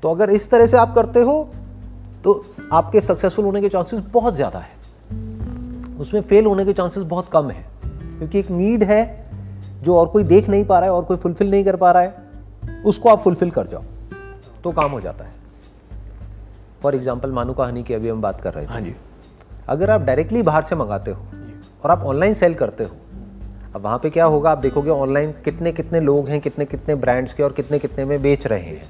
[0.03, 1.41] तो अगर इस तरह से आप करते हो
[2.23, 4.79] तो आपके सक्सेसफुल होने के चांसेस बहुत ज़्यादा है।
[5.99, 9.01] उसमें फेल होने के चांसेस बहुत कम है क्योंकि एक नीड है
[9.83, 12.03] जो और कोई देख नहीं पा रहा है और कोई फुलफिल नहीं कर पा रहा
[12.03, 13.83] है उसको आप फुलफिल कर जाओ
[14.63, 15.31] तो काम हो जाता है।
[16.83, 18.95] फॉर एग्ज़ाम्पल मानू कहानी की अभी हम बात कर रहे थे। हाँ जी।
[19.67, 21.25] अगर आप डायरेक्टली बाहर से मंगाते हो
[21.83, 22.95] और आप ऑनलाइन सेल करते हो
[23.75, 27.33] अब वहाँ पे क्या होगा आप देखोगे ऑनलाइन कितने कितने लोग हैं कितने कितने ब्रांड्स
[27.33, 28.89] के और कितने कितने में बेच रहे हैं।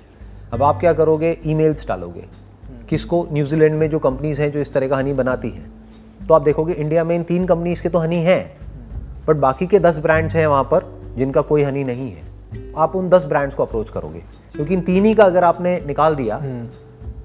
[0.53, 2.25] अब आप क्या करोगे ईमेल्स डालोगे
[2.89, 5.71] किसको न्यूजीलैंड में जो कंपनीज़ हैं जो इस तरह का हनी बनाती हैं
[6.31, 8.41] तो आप देखोगे इंडिया में इन तीन कंपनीज़ के तो हनी हैं
[9.27, 10.83] बट बाकी के दस ब्रांड्स हैं वहाँ पर
[11.17, 12.21] जिनका कोई हनी नहीं है।
[12.77, 14.19] आप उन दस ब्रांड्स को अप्रोच करोगे।
[14.55, 16.37] क्योंकि इन तीन ही का अगर आपने निकाल दिया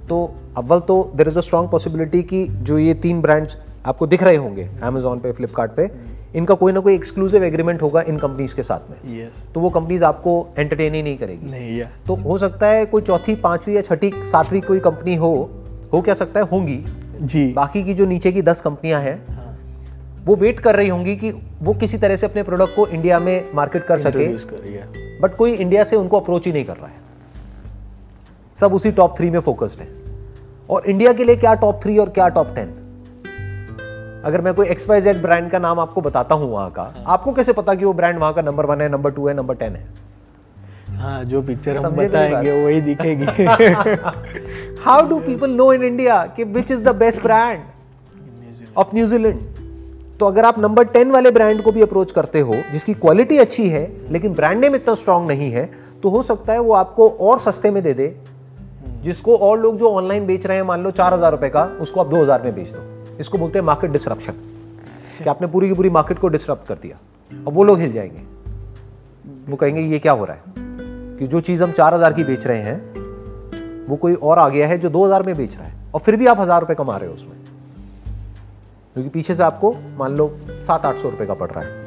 [0.09, 0.19] तो
[0.57, 4.37] अव्वल तो there is a strong possibility कि जो ये तीन ब्रांड्स आपको दिख रहे
[4.37, 5.89] होंगे अमेजोन पे फ्लिपकार्ट पे
[6.35, 9.71] इनका कोई ना कोई एक्सक्लूसिव एग्रीमेंट होगा इन कंपनीज़ के साथ में। यस तो वो
[9.71, 13.77] कंपनीज़ आपको एंटरटेन ही नहीं करेगी। नहीं या तो हो सकता है कोई चौथी पांचवी
[13.77, 15.35] या छठी सातवीं कोई कंपनी हो
[15.93, 16.85] हो क्या सकता है होंगी।
[17.21, 19.37] जी। बाकी की जो नीचे की दस कंपनियाँ हैं
[20.25, 21.31] वो वेट कर रही होंगी कि
[21.63, 24.27] वो किसी तरह से अपने प्रोडक्ट को इंडिया में मार्केट कर सके।
[25.21, 26.95] बट कोई इंडिया से उनको अप्रोच ही नहीं कर रहा है।
[28.61, 29.89] सब उसी टॉप थ्री में फोकस्ड है।
[30.71, 32.69] और इंडिया के लिए क्या टॉप थ्री और क्या टॉप टेन
[34.25, 37.33] अगर मैं कोई एक्स वाई जेड ब्रांड का नाम आपको बताता हूँ वहाँ का आपको
[37.33, 39.77] कैसे पता कि वो ब्रांड वहाँ का नंबर वन है नंबर टू है नंबर टेन
[39.77, 39.87] है?
[40.89, 43.27] हाँ जो पिक्चर हम बताएँगे वही दिखेगी।
[44.87, 47.61] How do people know in India कि which is the best brand
[48.77, 49.39] of New Zealand
[50.19, 53.67] तो अगर आप नंबर टेन वाले ब्रांड को भी अप्रोच करते हो, जिसकी क्वालिटी अच्छी
[53.69, 55.69] है, लेकिन ब्रांड नेम इतना स्ट्रांग नहीं है
[56.03, 58.07] तो हो सकता है वो आपको और सस्ते में दे दे।
[59.03, 62.01] जिसको और लोग जो ऑनलाइन बेच रहे हैं, मान लो चार हज़ार रुपए का, उसको
[62.01, 64.33] आप दो हज़ार में बेच दो। इसको बोलते हैं मार्केट डिसरप्शन
[65.19, 66.99] कि आपने पूरी की पूरी मार्केट को डिसरप्ट कर दिया।
[67.31, 68.23] और वो लोग हिल जाएँगे।
[69.49, 70.55] वो कहेंगे, ये क्या हो रहा है?
[71.19, 73.06] कि जो चीज़ हम चार हज़ार की बेच रहे हैं
[73.89, 76.17] वो कोई और आ गया है जो दो हज़ार में बेच रहा है और फिर
[76.17, 77.37] भी आप हज़ार रुपए कमा रहे हो उसमें।
[78.95, 80.29] क्योंकि पीछे से आपको मान लो
[80.67, 81.85] सात आठ सौ रुपए का पड़ रहा है।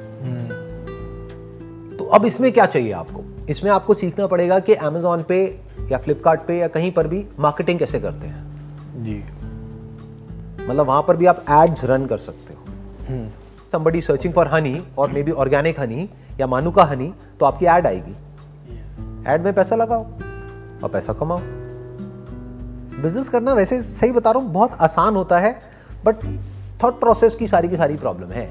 [1.97, 3.23] तो अब इसमें क्या चाहिए आपको?
[3.49, 5.39] इसमें आपको सीखना पड़ेगा कि अमेजोन पे
[5.91, 9.23] या फ्लिपकार्ट पे या कहीं पर भी मार्केटिंग कैसे करते हैं। जी।
[10.69, 12.59] मतलब वहाँ पर भी आप एड्स रन कर सकते हो।
[13.73, 16.09] somebody सर्चिंग फॉर हनी और मे बी ऑर्गेनिक हनी
[16.39, 18.15] या मानू का हनी तो आपकी ऐड आएगी।
[19.27, 20.03] ऐड में पैसा लगाओ
[20.83, 21.39] और पैसा कमाओ।
[23.01, 25.51] बिज़नेस करना वैसे सही बता रहा हूँ बहुत आसान होता है
[26.05, 26.25] बट
[26.83, 28.49] थॉट प्रोसेस की सारी की सारी प्रॉब्लम है।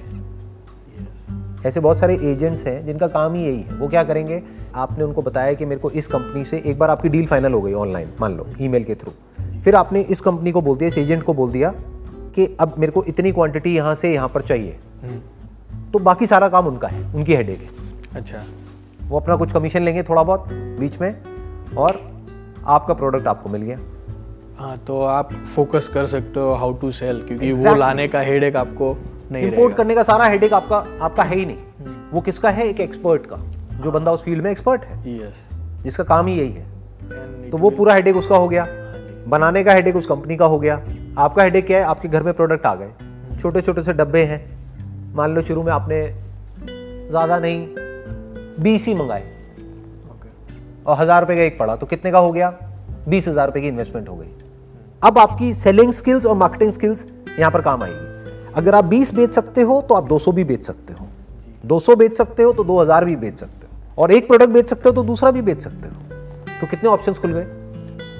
[1.66, 4.42] ऐसे बहुत सारे एजेंट्स हैं जिनका काम ही यही है। वो क्या करेंगे?
[4.74, 7.60] आपने उनको बताया कि मेरे को इस कंपनी से एक बार आपकी डील फाइनल हो
[7.62, 9.12] गई ऑनलाइन मान लो ईमेल के थ्रू
[9.64, 11.72] फिर आपने इस कंपनी को बोल दिया इस एजेंट को बोल दिया
[12.34, 14.78] कि अब मेरे को इतनी क्वांटिटी यहाँ से यहाँ पर चाहिए।
[15.92, 17.68] तो बाकी सारा काम उनका है उनकी हेडेक है।
[18.14, 18.42] अच्छा।
[19.02, 20.48] वो अपना कुछ कमीशन लेंगे थोड़ा बहुत
[20.80, 21.14] बीच में
[21.76, 22.00] और
[22.66, 23.78] आपका प्रोडक्ट आपको मिल गया।
[24.58, 27.66] हाँ तो आप फोकस कर सकते हो हाउ टू सेल क्योंकि exactly.
[27.66, 28.96] वो लाने का हेडेक आपको
[29.32, 31.56] नहीं रहेगा। करने का सारा हेडेक आपका आपका है ही नहीं।
[32.12, 32.66] वो किसका है?
[32.68, 33.36] एक एक्सपर्ट का।
[33.82, 35.44] जो बंदा उस फ़ील्ड में एक्सपर्ट है। यस
[35.82, 38.66] जिसका काम ही यही है। तो वो पूरा हेडेक उसका हो गया।
[39.28, 40.74] बनाने का हेडेक उस कंपनी का हो गया।
[41.18, 41.84] आपका हेडेक क्या है?
[41.84, 44.40] आपके घर में प्रोडक्ट आ गए। छोटे छोटे से डब्बे हैं।
[45.14, 46.02] मान लो शुरू में आपने
[47.08, 47.66] ज़्यादा नहीं
[48.62, 49.22] बीस ही मंगाए।
[50.86, 52.52] और हज़ार रुपये का एक पड़ा तो कितने का हो गया?
[53.08, 54.28] बीस हज़ार रुपये की इन्वेस्टमेंट हो गई।
[55.02, 57.06] अब आपकी सेलिंग स्किल्स और मार्केटिंग स्किल्स
[57.38, 60.64] यहाँ पर काम आएगी। अगर आप 20 बेच सकते हो तो आप 200 भी बेच
[60.66, 61.06] सकते हो।
[61.64, 64.88] 200 बेच सकते हो तो 2000 भी बेच सकते हो। और एक प्रोडक्ट बेच सकते
[64.88, 65.94] हो तो दूसरा भी बेच सकते हो।
[66.60, 67.46] तो कितने ऑप्शन खुल गए?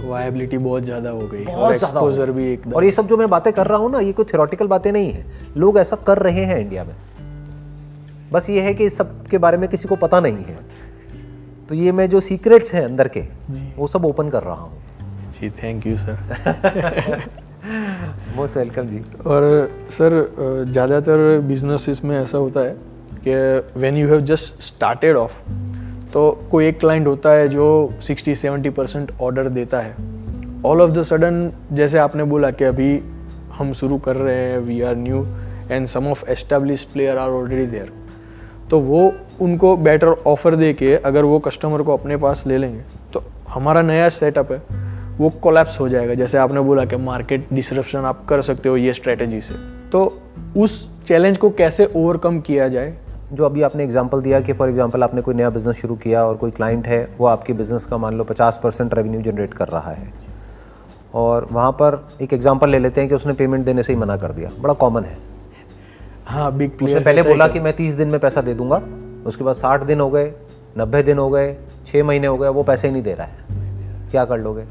[0.01, 3.17] वायबिलिटी बहुत ज़्यादा हो गई और बहुत ज़्यादा एक्सपोजर भी एकदम। और ये सब जो
[3.17, 5.25] मैं बातें कर रहा हूँ ना ये कोई थियोरटिकल बातें नहीं है।
[5.57, 6.95] लोग ऐसा कर रहे हैं इंडिया में।
[8.33, 10.59] बस ये है कि इस सब के बारे में किसी को पता नहीं है।
[11.69, 13.25] तो ये मैं जो सीक्रेट्स हैं अंदर के
[13.77, 14.83] वो सब ओपन कर रहा हूँ।
[15.41, 17.29] जी thank you sir
[18.37, 19.01] most welcome जी.
[19.27, 19.43] और
[19.91, 22.77] सर ज़्यादातर बिज़नेस में ऐसा होता है
[23.27, 23.35] कि
[23.81, 25.41] when you have just started off
[26.13, 27.67] तो कोई एक क्लाइंट होता है जो
[28.03, 29.95] 60-70 परसेंट ऑर्डर देता है।
[30.67, 32.91] ऑल ऑफ़ द सडन जैसे आपने बोला कि अभी
[33.53, 35.27] हम शुरू कर रहे हैं we are new
[35.71, 37.93] and some of establish player are already there
[38.71, 42.83] तो वो उनको बेटर ऑफ़र दे के अगर वो कस्टमर को अपने पास ले लेंगे
[43.13, 44.87] तो हमारा नया सेटअप है।
[45.19, 48.93] वो कोलैप्स हो जाएगा। जैसे आपने बोला कि मार्केट डिसरप्शन आप कर सकते हो ये
[48.93, 49.55] स्ट्रेटजी से।
[49.93, 50.21] तो
[50.57, 52.99] उस चैलेंज को कैसे ओवरकम किया जाए?
[53.33, 56.37] जो अभी आपने एग्जांपल दिया कि फॉर एग्जांपल आपने कोई नया बिज़नेस शुरू किया और
[56.37, 59.91] कोई क्लाइंट है वो आपके बिज़नेस का मान लो 50 परसेंट रेवेन्यू जनरेट कर रहा
[59.91, 60.13] है।
[61.15, 64.17] और वहाँ पर एक एग्जांपल ले लेते हैं कि उसने पेमेंट देने से ही मना
[64.17, 65.17] कर दिया। बड़ा कॉमन है।
[66.27, 68.83] हाँ बिग उसने पहले बोला कि मैं तीस दिन में पैसा दे दूँगा
[69.27, 70.33] उसके बाद साठ दिन हो गए
[70.79, 74.11] नब्बे दिन हो गए छः महीने हो गए वो पैसे ही नहीं दे रहा है।
[74.11, 74.65] क्या कर लोगे?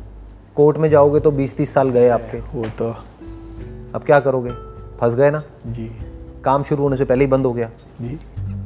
[0.57, 2.89] कोर्ट में जाओगे तो बीस तीस साल गए आपके। वो तो।
[3.95, 4.51] अब क्या करोगे?
[4.99, 5.41] फंस गए ना?
[5.67, 5.89] जी।
[6.43, 7.69] काम शुरू होने से पहले ही बंद हो गया।
[8.01, 8.19] जी।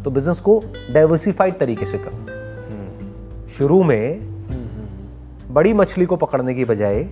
[0.04, 4.32] तो बिज़नेस को डाइवर्सिफाइड तरीके से करो। शुरू में
[5.52, 7.04] बड़ी मछली को पकड़ने की बजाय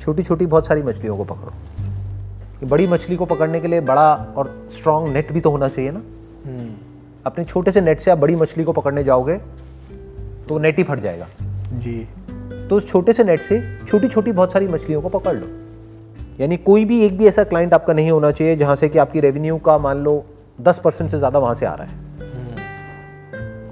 [0.00, 4.68] छोटी छोटी बहुत सारी मछलियों को पकड़ो। बड़ी मछली को पकड़ने के लिए बड़ा और
[4.70, 6.02] स्ट्रांग नेट भी तो होना चाहिए ना।
[7.26, 9.36] अपने छोटे से नेट से आप बड़ी मछली को पकड़ने जाओगे
[10.48, 11.26] तो नेट ही फट जाएगा।
[11.72, 12.08] जी।
[12.70, 15.46] तो उस छोटे से नेट से छोटी छोटी बहुत सारी मछलियों को पकड़ लो।
[16.40, 19.20] यानी कोई भी एक भी ऐसा क्लाइंट आपका नहीं होना चाहिए जहाँ से कि आपकी
[19.20, 20.24] रेवेन्यू का मान लो
[20.60, 21.94] दस परसेंट से ज़्यादा वहाँ से आ रहा है।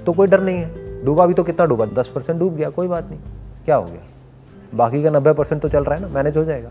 [0.01, 1.85] तो कोई डर नहीं है। डूबा भी तो कितना डूबा?
[1.85, 3.19] दस परसेंट डूब गया कोई बात नहीं।
[3.65, 4.01] क्या हो गया?
[4.75, 6.69] बाकी का नब्बे परसेंट तो चल रहा है ना मैनेज हो जाएगा।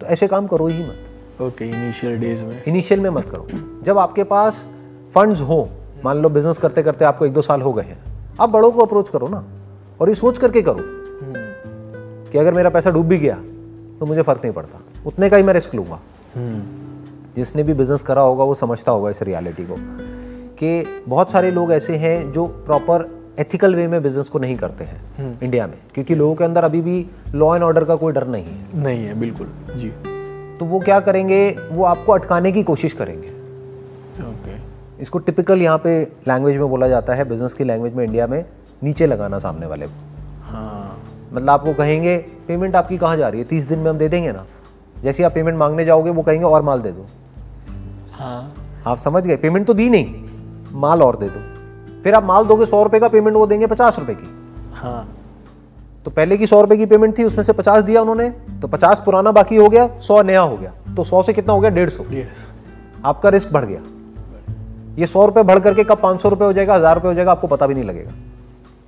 [0.00, 3.46] तो ऐसे काम करो ही मत। ओके इनिशियल डेज़ में। इनिशियल में मत करो।
[3.84, 4.66] जब आपके पास
[5.14, 5.68] फंड्स हो
[6.04, 7.98] मान लो बिज़नेस करते करते आपको एक दो साल हो गए हैं
[8.40, 9.44] आप बड़ों को अप्रोच करो ना
[10.00, 10.80] और ये सोच करके करो।
[12.32, 13.34] कि अगर मेरा पैसा डूब भी गया
[14.00, 16.00] तो मुझे फ़र्क नहीं पड़ता। उतने का ही मैं रिस्क लूँगा।
[17.36, 19.74] जिसने भी बिज़नेस करा होगा वो समझता होगा इस रियलिटी को
[20.58, 23.08] कि बहुत सारे लोग ऐसे हैं जो प्रॉपर
[23.38, 26.80] एथिकल वे में बिज़नेस को नहीं करते हैं इंडिया में क्योंकि लोगों के अंदर अभी
[26.80, 29.88] भी लॉ एंड ऑर्डर का कोई डर नहीं है। नहीं है बिल्कुल। जी।
[30.58, 31.50] तो वो क्या करेंगे?
[31.72, 33.28] वो आपको अटकाने की कोशिश करेंगे।
[34.22, 34.56] ओके।
[35.02, 38.44] इसको टिपिकल यहाँ पे लैंग्वेज में बोला जाता है बिज़नेस की लैंग्वेज में इंडिया में
[38.82, 39.92] नीचे लगाना सामने वाले को।
[40.42, 40.85] हाँ।
[41.32, 42.16] मतलब आपको कहेंगे
[42.48, 43.46] पेमेंट आपकी कहाँ जा रही है?
[43.46, 44.44] तीस दिन में हम दे देंगे ना।
[44.96, 47.06] जैसे आप पेमेंट मांगने जाओगे वो कहेंगे और माल दे दो।
[48.12, 48.54] हाँ।
[48.86, 49.36] आप समझ गए?
[49.36, 50.24] पेमेंट तो दी नहीं।
[50.74, 51.40] माल और दे दो।
[52.02, 54.28] फिर आप माल दोगे सौ रुपए का पेमेंट वो देंगे पचास रुपए की।
[54.74, 55.08] हाँ।
[56.04, 58.28] तो पहले की सौ रुपए की पेमेंट थी उसमें से पचास दिया उन्होंने
[58.62, 61.60] तो पचास पुराना बाकी हो गया सौ नया हो गया। तो सौ से कितना हो
[61.60, 61.70] गया?
[61.70, 62.04] डेढ़ सौ।
[63.04, 63.80] आपका रिस्क बढ़ गया।
[64.98, 67.30] ये सौ रुपए बढ़ करके कब पाँच सौ रुपये हो जाएगा हज़ार रुपये हो जाएगा
[67.30, 68.12] आपको पता भी नहीं लगेगा।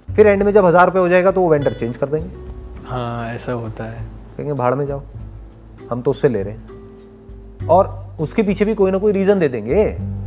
[0.09, 2.29] फिर एंड में जब हज़ार रुपये हो जाएगा तो वो वेंडर चेंज कर देंगे।
[2.87, 4.03] हाँ ऐसा होता है।
[4.37, 5.03] कहेंगे भाड़ में जाओ
[5.91, 9.49] हम तो उससे ले रहे हैं। और उसके पीछे भी कोई ना कोई रीज़न दे
[9.49, 9.83] देंगे।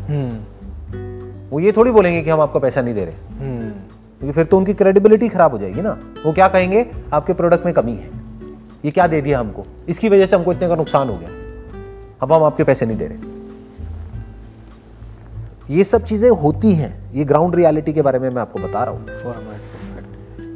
[0.10, 3.70] हम्म। वो ये थोड़ी बोलेंगे कि हम आपका पैसा नहीं दे रहे। हम्म।
[4.20, 7.74] क्योंकि फिर तो उनकी क्रेडिबिलिटी खराब हो जाएगी ना। वो क्या कहेंगे आपके प्रोडक्ट में
[7.74, 8.10] कमी है।
[8.86, 9.66] ये क्या दे दिया हमको?
[9.90, 11.30] इसकी वजह से हमको इतने का नुकसान हो गया।
[12.22, 13.18] अब हम आपके पैसे नहीं दे रहे।
[15.70, 18.94] ये सब चीज़ें होती हैं। ये ग्राउंड रियलिटी के बारे में मैं आपको बता रहा
[18.94, 19.06] हूँ।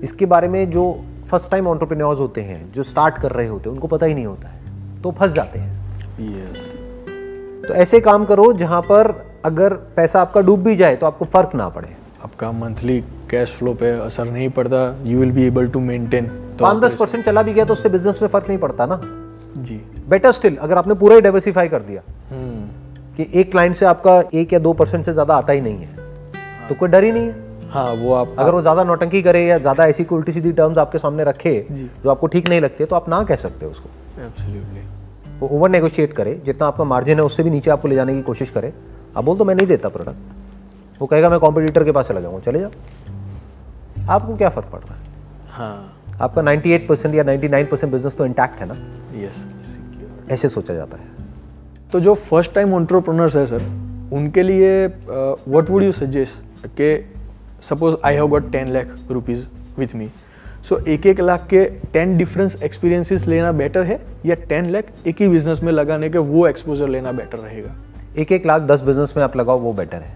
[0.05, 0.83] इसके बारे में जो
[1.29, 4.25] फ़र्स्ट टाइम ऑन्टरप्रेन्योर्स होते हैं जो स्टार्ट कर रहे होते हैं उनको पता ही नहीं
[4.25, 5.69] होता है तो फंस जाते हैं।
[6.21, 6.65] यस
[7.63, 9.13] तो ऐसे काम करो जहाँ पर
[9.45, 11.87] अगर पैसा आपका डूब भी जाए तो आपको फ़र्क ना पड़े।
[12.23, 16.63] आपका मंथली कैश फ्लो पे असर नहीं पड़ता you will be able to maintain तो
[16.63, 18.99] पाँच दस परसेंट चला भी गया तो उससे बिज़नेस में फ़र्क नहीं पड़ता ना।
[19.59, 19.75] जी।
[20.09, 24.21] बेटर स्टिल अगर आपने पूरा ही डाइवर्सिफाई कर दिया हम्म। कि एक क्लाइंट से आपका
[24.33, 27.23] एक या दो परसेंट से ज़्यादा आता ही नहीं है तो कोई डर ही नहीं
[27.23, 27.44] है।
[27.75, 30.77] हाँ वो आप अगर वो ज़्यादा नौटंकी करे या ज़्यादा ऐसी कोई उल्टी सीधी टर्म्स
[30.77, 33.89] आपके सामने रखे जो। आपको ठीक नहीं लगते तो आप ना कह सकते हो उसको
[35.39, 38.21] वो ओवर नेगोशिएट करे जितना आपका मार्जिन है उससे भी नीचे आपको ले जाने की
[38.23, 38.71] कोशिश करे।
[39.17, 42.39] आप बोल तो मैं नहीं देता प्रोडक्ट वो कहेगा मैं कॉम्पिटिटर के पास चला जाऊँगा।
[42.41, 42.71] चले जाओ।
[44.09, 45.01] आपको क्या फ़र्क पड़ रहा है?
[45.49, 48.75] हाँ। आपका 98 परसेंट या 99 परसेंट बिज़नेस तो इंटैक्ट है ना?
[49.17, 49.45] यस
[50.31, 51.03] ऐसे सोचा जाता है।
[51.93, 53.67] तो जो फ़र्स्ट टाइम ऑन्टरप्रोनर्स है सर
[54.13, 56.95] उनके लिए व्हाट वुड यू सजेस्ट कि
[57.69, 59.45] suppose I have got ten lakh rupees
[59.77, 60.09] with me
[60.63, 65.21] so एक एक लाख के टेन डिफरेंस एक्सपीरियंसेस लेना बेटर है या टेन लाख एक
[65.21, 67.75] ही बिज़नेस में लगाने के वो एक्सपोजर लेना बेटर रहेगा
[68.17, 70.13] एक एक लाख दस बिज़नेस में आप लगाओ वो बेटर है।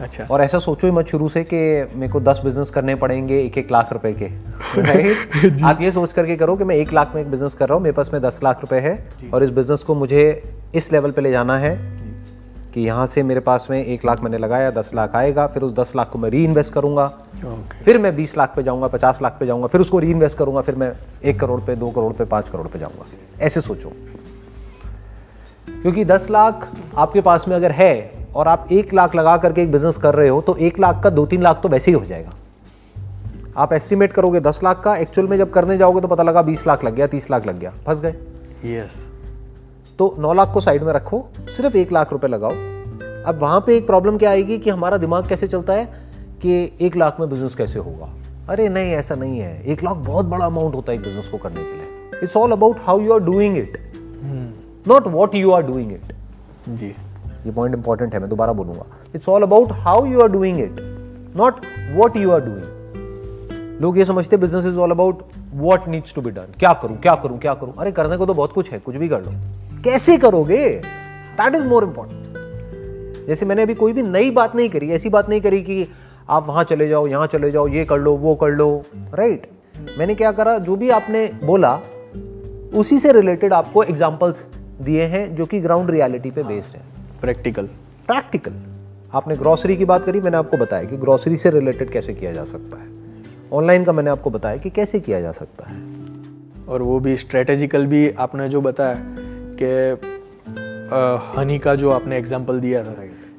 [0.00, 1.56] अच्छा। और ऐसा सोचो ही मत शुरू से कि
[1.94, 4.26] मेरे को दस बिज़नेस करने पड़ेंगे एक एक लाख रुपए के
[4.82, 7.74] राइट आप ये सोच करके करो कि मैं एक लाख में एक बिज़नेस कर रहा
[7.74, 8.98] हूँ मेरे पास में दस लाख रुपए है
[9.34, 10.24] और इस बिज़नेस को मुझे
[10.74, 11.74] इस लेवल पे ले जाना है
[12.74, 15.72] कि यहाँ से मेरे पास में एक लाख मैंने लगाया दस लाख आएगा फिर उस
[15.72, 19.18] दस लाख को मैं री इन्वेस्ट करूँगा। ओके फिर मैं बीस लाख पे जाऊँगा पचास
[19.22, 20.92] लाख पे जाऊँगा फिर उसको री इन्वेस्ट करूँगा फिर मैं
[21.24, 23.06] एक करोड़ पे दो करोड़ पे पाँच करोड़ पे जाऊँगा।
[23.40, 23.92] ऐसे सोचो।
[25.68, 29.72] क्योंकि दस लाख आपके पास में अगर है और आप एक लाख लगा करके एक
[29.72, 32.04] बिज़नेस कर रहे हो तो एक लाख का दो तीन लाख तो वैसे ही हो
[32.06, 32.32] जाएगा।
[33.56, 36.66] आप एस्टिमेट करोगे दस लाख का एक्चुअल में जब करने जाओगे तो पता लगा बीस
[36.66, 38.14] लाख लग गया तीस लाख लग गया फंस गए।
[38.76, 39.02] यस
[39.98, 42.52] तो नौ लाख को साइड में रखो सिर्फ़ एक लाख रुपए लगाओ।
[43.26, 45.84] अब वहाँ पे एक प्रॉब्लम क्या आएगी कि हमारा दिमाग कैसे चलता है
[46.42, 48.08] कि एक लाख में बिज़नेस कैसे होगा?
[48.48, 51.38] अरे नहीं ऐसा नहीं है। एक लाख बहुत बड़ा अमाउंट होता है एक बिज़नेस को
[51.38, 53.78] करने के लिए। It's all about how you are doing it
[54.88, 56.12] not what you are doing it
[56.68, 56.86] जी।
[57.46, 60.80] ये पॉइंट इंपॉर्टेंट है मैं दोबारा बोलूँगा। It's all about how you are doing it
[61.36, 65.22] not what you are doing लोग ये समझते business is all about
[65.54, 67.74] what needs to be done क्या करूँ क्या करूँ क्या करूँ?
[67.78, 69.32] अरे करने को तो बहुत कुछ है कुछ भी कर लो।
[69.84, 70.68] कैसे करोगे?
[71.34, 72.22] दैट इज़ मोर इंपॉर्टेंट
[73.26, 75.88] जैसे मैंने अभी कोई भी नई बात नहीं करी ऐसी बात नहीं करी कि
[76.30, 78.82] आप वहाँ चले जाओ यहाँ चले जाओ ये कर लो वो कर लो
[79.14, 79.98] राइट right?
[79.98, 81.80] मैंने क्या करा जो भी आपने बोला
[82.74, 84.46] उसी से रिलेटेड आपको एग्जाम्पल्स
[84.82, 86.82] दिए हैं जो कि ग्राउंड रियलिटी पे बेस्ड है।
[87.20, 87.66] प्रैक्टिकल
[88.06, 88.52] प्रैक्टिकल
[89.14, 92.44] आपने ग्रॉसरी की बात करी मैंने आपको बताया कि ग्रॉसरी से रिलेटेड कैसे किया जा
[92.44, 92.88] सकता है।
[93.52, 95.82] ऑनलाइन का मैंने आपको बताया कि कैसे किया जा सकता है।
[96.68, 99.23] और वो भी स्ट्रेटेजिकल भी आपने जो बताया।
[99.62, 99.72] कि
[101.36, 102.96] हनी का जो आपने एग्जांपल दिया था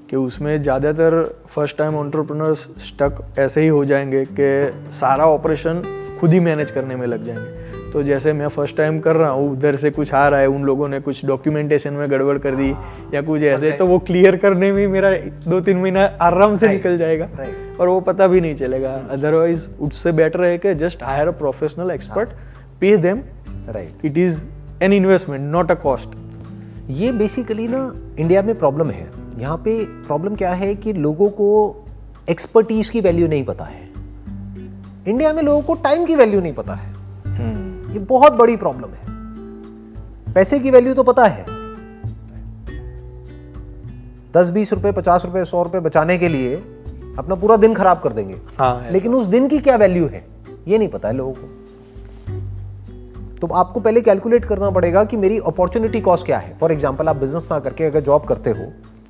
[0.10, 5.82] कि उसमें ज़्यादातर फ़र्स्ट टाइम ऑन्टरप्रनर्स स्टक ऐसे ही हो जाएँगे कि सारा ऑपरेशन
[6.20, 9.52] खुद ही मैनेज करने में लग जाएँगे। तो जैसे मैं फ़र्स्ट टाइम कर रहा हूँ
[9.52, 12.70] उधर से कुछ आ रहा है उन लोगों ने कुछ डॉक्यूमेंटेशन में गड़बड़ कर दी
[13.14, 15.12] या कुछ ऐसे तो वो क्लियर करने में मेरा
[15.48, 17.30] दो तीन महीना आराम से निकल जाएगा
[17.80, 21.92] और वो पता भी नहीं चलेगा। अदरवाइज़ उससे बेटर है कि just hire a professional
[21.92, 22.30] expert
[22.82, 23.22] pay them
[23.70, 24.44] right it is
[24.82, 26.10] an investment not a cost
[26.90, 31.86] ये बेसिकली ना इंडिया में प्रॉब्लम है। यहाँ पे प्रॉब्लम क्या है कि लोगों को
[32.30, 33.90] एक्सपर्टीज की वैल्यू नहीं पता है।
[35.08, 37.94] इंडिया में लोगों को टाइम की वैल्यू नहीं पता है। hmm.
[37.94, 39.06] ये बहुत बड़ी प्रॉब्लम है।
[40.34, 41.46] पैसे की वैल्यू तो पता है।
[44.34, 46.56] दस बीस रुपए पचास रुपए सौ रुपए बचाने के लिए
[47.20, 50.28] अपना पूरा दिन खराब कर देंगे। हाँ, लेकिन उस दिन की क्या वैल्यू है?
[50.68, 51.65] ये नहीं पता है लोगों को।
[53.48, 57.16] तो आपको पहले कैलकुलेट करना पड़ेगा कि मेरी अपॉर्चुनिटी कॉस्ट क्या है। फॉर एग्ज़ाम्पल आप
[57.16, 58.64] बिज़नेस ना करके अगर जॉब करते हो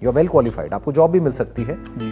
[0.03, 2.11] यू आर वेल क्वालिफाइड आपको जॉब भी मिल सकती है। जी।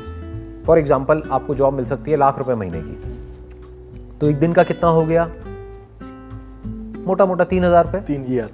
[0.66, 4.64] फॉर एग्ज़ाम्पल आपको जॉब मिल सकती है लाख रुपए महीने की। तो एक दिन का
[4.64, 5.26] कितना हो गया?
[7.08, 8.48] मोटा मोटा तीन हज़ार रुपए। तीन या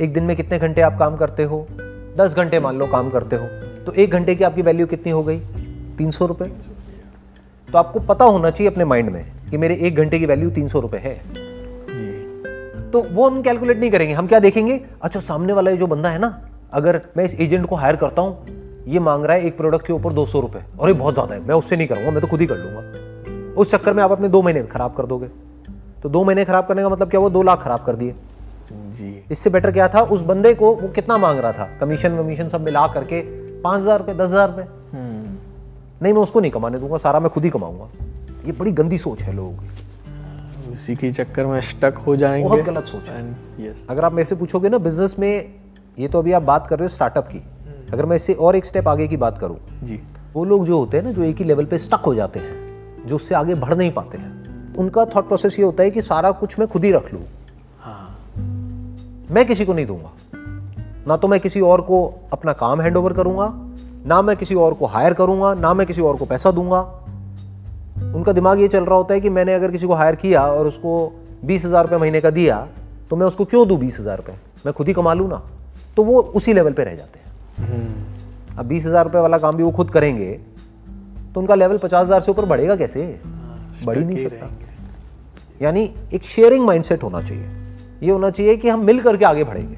[0.00, 1.66] एक दिन में कितने घंटे आप काम करते हो?
[2.16, 3.46] दस घंटे मान लो काम करते हो।
[3.86, 5.40] तो एक घंटे की आपकी वैल्यू कितनी हो गई?
[5.98, 6.48] तीन सौ रुपये
[7.68, 10.68] तो आपको पता होना चाहिए अपने माइंड में कि मेरे एक घंटे की वैल्यू तीन
[10.68, 11.44] सौ रुपये है।
[12.96, 14.80] तो वो हम कैलकुलेट नहीं करेंगे। हम क्या देखेंगे?
[15.02, 16.28] अच्छा सामने वाला ये जो बंदा है ना
[16.72, 19.92] अगर मैं इस एजेंट को हायर करता हूँ ये मांग रहा है एक प्रोडक्ट के
[19.92, 22.28] ऊपर दो सौ रुपये और ये बहुत ज़्यादा है मैं उससे नहीं करूँगा मैं तो
[22.28, 25.28] खुद ही कर लूँगा। उस चक्कर में आप अपने दो महीने खराब कर दोगे।
[26.02, 27.28] तो दो महीने खराब करने का मतलब क्या हुआ?
[27.28, 28.14] दो लाख खराब कर दिए।
[28.92, 30.00] जी। इससे बेटर क्या था?
[30.02, 31.68] उस बंदे को वो कितना मांग रहा था?
[31.80, 33.20] कमीशन वमीशन सब मिला करके
[33.62, 35.36] पाँच हज़ार रुपये दस हज़ार रुपये हम्म,
[36.02, 37.88] नहीं मैं उसको नहीं कमाने दूँगा सारा मैं खुद ही कमाऊँगा।
[38.46, 39.84] ये बड़ी गंदी सोच है लोगों की।
[40.76, 43.20] उसी के चक्कर में स्टक हो जाएँगे। बहुत गलत सोच है।
[43.60, 45.54] यस अगर आप मेरे से पूछोगे ना बिज़नेस में
[45.98, 47.42] ये तो अभी आप बात कर रहे हो स्टार्टअप की।
[47.92, 50.00] अगर मैं इससे और एक स्टेप आगे की बात करूँ जी।
[50.34, 53.06] वो लोग जो होते हैं ना जो एक ही लेवल पे स्टक हो जाते हैं
[53.06, 56.30] जो उससे आगे बढ़ नहीं पाते हैं उनका थॉट प्रोसेस ये होता है कि सारा
[56.30, 57.22] कुछ मैं खुद ही रख लूँ।
[57.80, 58.18] हाँ।
[59.30, 60.12] मैं किसी को नहीं दूँगा।
[61.06, 63.52] ना तो मैं किसी और को अपना काम हैंड ओवर करूँगा
[64.06, 66.80] ना मैं किसी और को हायर करूँगा ना मैं किसी और को पैसा दूँगा।
[67.96, 70.66] उनका दिमाग ये चल रहा होता है कि मैंने अगर किसी को हायर किया और
[70.66, 71.12] उसको
[71.44, 72.66] बीस हज़ार रुपये महीने का दिया
[73.10, 74.34] तो मैं उसको क्यों दूँ बीस हज़ार रुपये?
[74.66, 75.42] मैं खुद ही कमा लूँ ना।
[75.96, 77.24] तो वो उसी लेवल पे रह जाते हैं।
[78.58, 80.32] अब बीस हज़ार रुपये वाला काम भी वो खुद करेंगे
[81.34, 83.04] तो उनका लेवल पचास हज़ार से ऊपर बढ़ेगा कैसे?
[83.84, 84.50] बढ़ ही नहीं सकता।
[85.62, 87.48] यानी एक शेयरिंग माइंडसेट होना चाहिए।
[88.02, 89.76] ये होना चाहिए कि हम मिल करके आगे बढ़ेंगे।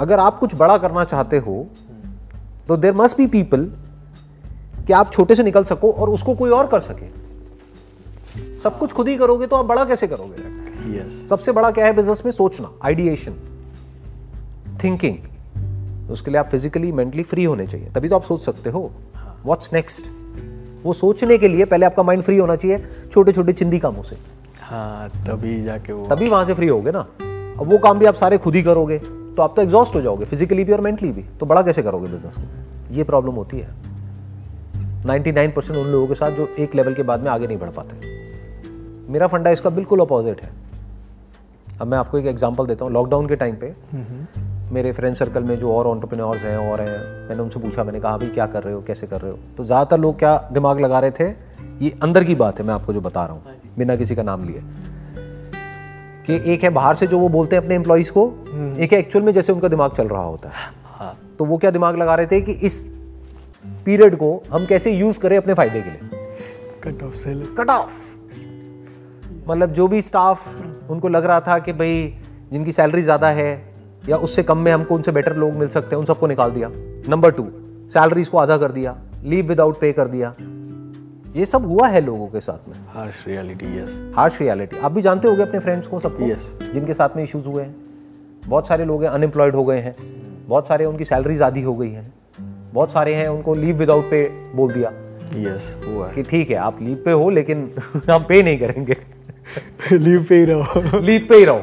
[0.00, 1.66] अगर आप कुछ बड़ा करना चाहते हो
[2.68, 3.70] तो देर मस्ट बी पीपल
[4.86, 7.08] कि आप छोटे से निकल सको और उसको कोई और कर सके।
[8.60, 10.98] सब कुछ खुद ही करोगे तो आप बड़ा कैसे करोगे?
[10.98, 12.32] यस सबसे बड़ा क्या है बिज़नेस में?
[12.32, 13.34] सोचना आइडिएशन
[14.84, 18.90] थिंकिंग उसके लिए आप फिजिकली मेंटली फ्री होने चाहिए। तभी तो आप सोच सकते हो।
[19.44, 20.06] व्हाट्स नेक्स्ट
[20.84, 24.16] वो सोचने के लिए पहले आपका माइंड फ्री होना चाहिए छोटे छोटे चिंदी कामों से।
[24.62, 27.06] हाँ तभी जाके वो तभी वहाँ से फ्री होगे ना।
[27.60, 30.24] अब वो काम भी आप सारे खुद ही करोगे तो आप तो एग्जॉस्ट हो जाओगे
[30.24, 32.94] फिजिकली भी और मेंटली भी। तो बड़ा कैसे करोगे बिज़नेस को?
[32.94, 33.93] ये प्रॉब्लम होती है।
[35.06, 38.12] 99% उन लोगों के साथ जो एक लेवल के बाद में आगे नहीं बढ़ पाते।
[39.12, 40.50] मेरा फंडा इसका बिल्कुल अपोजिट है।
[41.80, 43.74] अब मैं आपको एक एग्जांपल देता हूँ। लॉकडाउन के टाइम पे
[44.74, 48.16] मेरे फ्रेंड सर्कल में जो और ऑन्टरप्रेन्योर्स हैं और हैं मैंने उनसे पूछा मैंने कहा
[48.18, 48.80] भाई क्या कर रहे हो?
[48.82, 49.38] कैसे कर रहे हो?
[49.56, 51.28] तो ज़्यादातर लोग क्या दिमाग लगा रहे थे?
[51.80, 54.44] ये अंदर की बात है मैं आपको जो बता रहा हूँ। बिना किसी का नाम
[54.44, 54.62] लिए।
[56.26, 58.26] कि एक है बाहर से जो वो बोलते हैं अपने एम्प्लॉयज़ को
[58.78, 61.70] एक है एक्चुअल में जैसे उनका दिमाग चल रहा होता है। हाँ। तो वो क्या
[61.70, 62.93] दिमाग लगा रहे थे कि इस
[63.84, 66.22] पीरियड को हम कैसे यूज़ करें अपने फ़ायदे के लिए?
[66.84, 68.02] Cut off sale cut off
[69.48, 72.14] मतलब जो भी स्टाफ उनको लग रहा था कि भाई
[72.52, 73.74] जिनकी सैलरी ज़्यादा है
[74.08, 76.70] या उससे कम में हमको उनसे बेटर लोग मिल सकते हैं उन सबको निकाल दिया।
[77.08, 77.48] नंबर टू
[77.94, 80.34] सैलरीज को आधा कर दिया लीव विदाउट पे कर दिया।
[81.36, 85.02] ये सब हुआ है लोगों के साथ में। Harsh reality yes harsh reality आप भी
[85.02, 86.24] जानते होंगे अपने फ्रेंड्स को सबको?
[86.24, 86.72] Yes.
[86.72, 87.74] जिनके साथ में इश्यूज़ हुए हैं।
[88.48, 89.96] बहुत सारे लोग हैं अनएम्प्लॉयड हो गए हैं।
[90.48, 92.13] बहुत सारे उनकी सैलरीज आधी हो गई हैं।
[92.74, 94.92] बहुत सारे हैं उनको लीव विदाउट पे बोल दिया।
[95.36, 97.70] यस हुआ कि ठीक है आप लीव पे हो लेकिन
[98.10, 98.96] हम पे नहीं करेंगे।
[99.92, 101.58] लीव पे ही रहो। लीव पे ही रहो।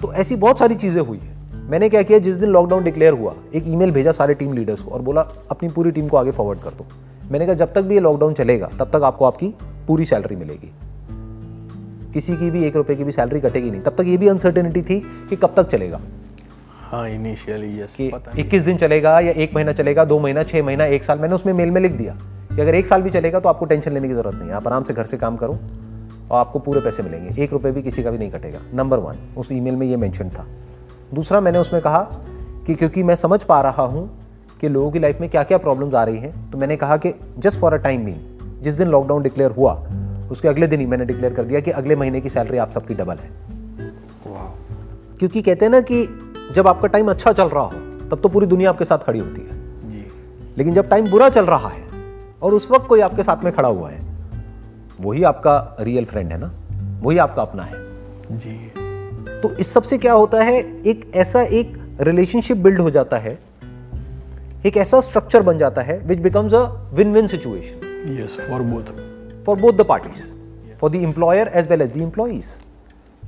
[0.00, 1.20] तो ऐसी बहुत सारी चीज़ें हुई।
[1.54, 4.90] मैंने क्या किया जिस दिन लॉकडाउन डिक्लेयर हुआ एक ईमेल भेजा सारे टीम लीडर्स को
[4.90, 6.86] और बोला अपनी पूरी टीम को आगे फॉरवर्ड कर दो।
[7.30, 9.54] मैंने कहा जब तक भी ये लॉकडाउन चलेगा तब तक आपको आपकी
[9.86, 10.72] पूरी सैलरी मिलेगी।
[12.12, 14.82] किसी की भी एक रुपए की भी सैलरी कटेगी नहीं। तब तक ये भी अनसर्टेनिटी
[14.82, 16.00] थी कि कब तक चलेगा।
[16.90, 20.84] हाँ इनिशियली यस कि 21 दिन चलेगा या एक महीना चलेगा दो महीना छः महीना
[20.84, 22.14] एक साल मैंने उसमें मेल में लिख दिया
[22.54, 24.66] कि अगर एक साल भी चलेगा तो आपको टेंशन लेने की ज़रूरत नहीं है। आप
[24.66, 28.02] आराम से घर से काम करो और आपको पूरे पैसे मिलेंगे। एक रुपये भी किसी
[28.02, 30.46] का भी नहीं कटेगा। नंबर वन उस ईमेल में ये मेंशन था।
[31.14, 32.00] दूसरा मैंने उसमें कहा
[32.66, 34.08] कि क्योंकि मैं समझ पा रहा हूँ
[34.60, 37.12] कि लोगों की लाइफ में क्या क्या प्रॉब्लम्स आ रही हैं तो मैंने कहा कि
[37.38, 39.74] just for a time being जिस दिन लॉकडाउन डिक्लेयर हुआ
[40.30, 42.94] उसके अगले दिन ही मैंने डिक्लेयर कर दिया कि अगले महीने की सैलरी आप सबकी
[42.94, 43.30] डबल है।
[45.18, 46.04] क्योंकि कहते हैं ना कि
[46.54, 49.40] जब आपका टाइम अच्छा चल रहा हो तब तो पूरी दुनिया आपके साथ खड़ी होती
[49.40, 50.04] है। जी।
[50.58, 51.82] लेकिन जब टाइम बुरा चल रहा है
[52.42, 54.00] और उस वक्त कोई आपके साथ में खड़ा हुआ है
[55.00, 56.52] वही आपका रियल फ्रेंड है ना?
[57.02, 57.78] वही आपका अपना है।
[58.38, 58.72] जी।
[59.40, 63.38] तो इस सबसे क्या होता है एक ऐसा एक रिलेशनशिप बिल्ड हो जाता है
[64.66, 68.92] एक ऐसा स्ट्रक्चर बन जाता है which becomes a win win situation yes for both
[69.46, 70.24] for both the parties
[70.80, 72.42] for the employer as well as the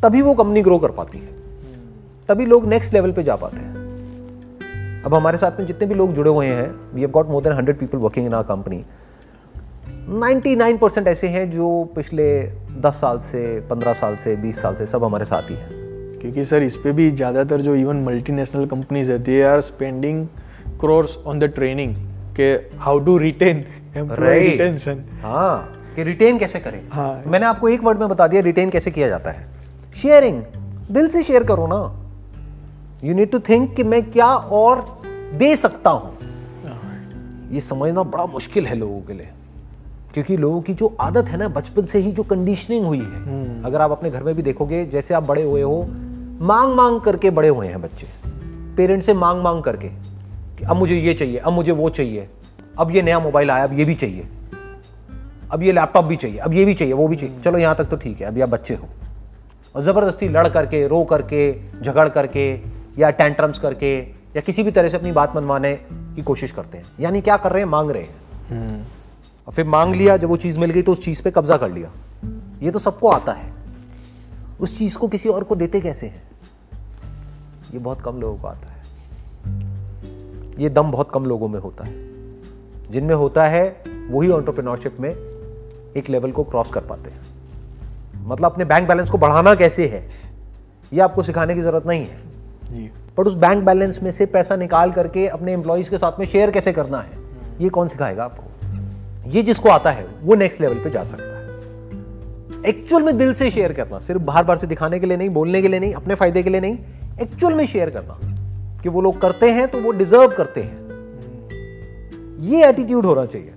[0.05, 1.42] तभी वो कंपनी ग्रो कर पाती है।
[2.29, 6.13] तभी लोग नेक्स्ट लेवल पे जा पाते हैं। अब हमारे साथ में जितने भी लोग
[6.13, 8.85] जुड़े हुए हैं we have got more than hundred people working in our company
[10.13, 12.27] 99 percent ऐसे हैं जो पिछले
[12.83, 15.81] 10 साल से 15 साल से 20 साल से सब हमारे साथ ही हैं।
[16.21, 20.27] क्योंकि सर इस पे भी ज़्यादातर जो इवन मल्टीनेशनल कंपनीज़ है they are spending
[20.81, 21.95] crores on the training
[22.37, 23.65] के हाउ टू रिटेन
[23.97, 26.81] रिटेंशन हाँ कि रिटेन कैसे करें?
[26.91, 29.47] हाँ। मैंने आपको एक वर्ड में बता दिया रिटेन कैसे किया जाता है?
[30.03, 30.43] शेयरिंग
[30.91, 32.02] दिल से शेयर करो ना।
[33.03, 34.85] यू नीड टू थिंक कि मैं क्या और
[35.37, 36.19] दे सकता हूँ।
[37.53, 39.29] ये समझना बड़ा मुश्किल है लोगों के लिए।
[40.15, 43.81] क्योंकि लोगों की जो आदत है ना बचपन से ही जो कंडीशनिंग हुई है। अगर
[43.81, 45.83] आप अपने घर में भी देखोगे जैसे आप बड़े हुए हो
[46.41, 48.07] मांग मांग करके बड़े हुए हैं बच्चे।
[48.77, 52.29] पेरेंट्स से मांग मांग करके कि अब मुझे ये चाहिए अब मुझे वो चाहिए।
[52.79, 54.29] अब ये नया मोबाइल आया अब ये भी चाहिए।
[55.53, 57.85] अब ये लैपटॉप भी चाहिए अब ये भी चाहिए वो भी चाहिए। चलो यहाँ तक
[57.85, 58.89] तो ठीक है अभी आप बच्चे हो।
[59.75, 63.99] और ज़बरदस्ती लड़ करके रो करके झगड़ करके या टेंट्रम्स करके
[64.37, 67.53] या किसी भी तरह से अपनी बात मनवाने की कोशिश करते हैं। यानी क्या कर
[67.53, 67.69] रहे हैं?
[67.69, 68.17] मांग रहे हैं।
[69.49, 71.71] और फिर मांग लिया जब वो चीज़ मिल गई तो उस चीज़ पे कब्जा कर
[71.71, 71.93] लिया।
[72.63, 73.53] ये तो सबको आता है।
[74.61, 76.31] उस चीज़ को किसी और को देते कैसे हैं?
[77.73, 78.83] ये बहुत कम लोगों को आता है।
[80.63, 81.93] ये दम बहुत कम लोगों में होता है।
[82.91, 85.11] जिनमें होता है वही ऑन्टरप्रिनोरशिप में
[85.97, 87.21] एक लेवल को क्रॉस कर पाते हैं।
[88.29, 90.11] मतलब अपने बैंक बैलेंस को बढ़ाना कैसे है?
[90.93, 92.32] ये आपको सिखाने की ज़रूरत नहीं है।
[92.73, 96.27] जी। पर उस बैंक बैलेंस में से पैसा निकाल करके अपने एम्प्लॉयज़ के साथ में
[96.27, 97.11] शेयर कैसे करना है?
[97.61, 99.31] ये कौन सिखाएगा आपको?
[99.31, 101.33] ये जिसको आता है, वो नेक्स्ट लेवल पे जा सकता है।
[102.67, 105.63] एक्चुअल में दिल से शेयर करना, सिर्फ़ बार बार से दिखाने के लिए नहीं, बोलने
[105.63, 106.79] के लिए नहीं, अपने फ़ायदे के लिए नहीं
[107.23, 108.19] एक्चुअल में शेयर करना
[108.83, 110.81] कि वो लोग करते हैं तो वो डिजर्व करते हैं।
[112.41, 113.53] ये एटीट्यूड होना चाहिए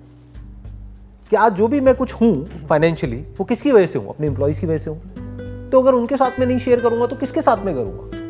[1.30, 4.08] कि आज जो भी मैं कुछ हूँ फाइनेंशियली वो किसकी वजह से हूँ?
[4.08, 7.16] अपने एम्प्लॉयज़ की वजह से हूँ। तो अगर उनके साथ में नहीं शेयर करूँगा तो
[7.16, 8.25] किसके साथ में करूँगा?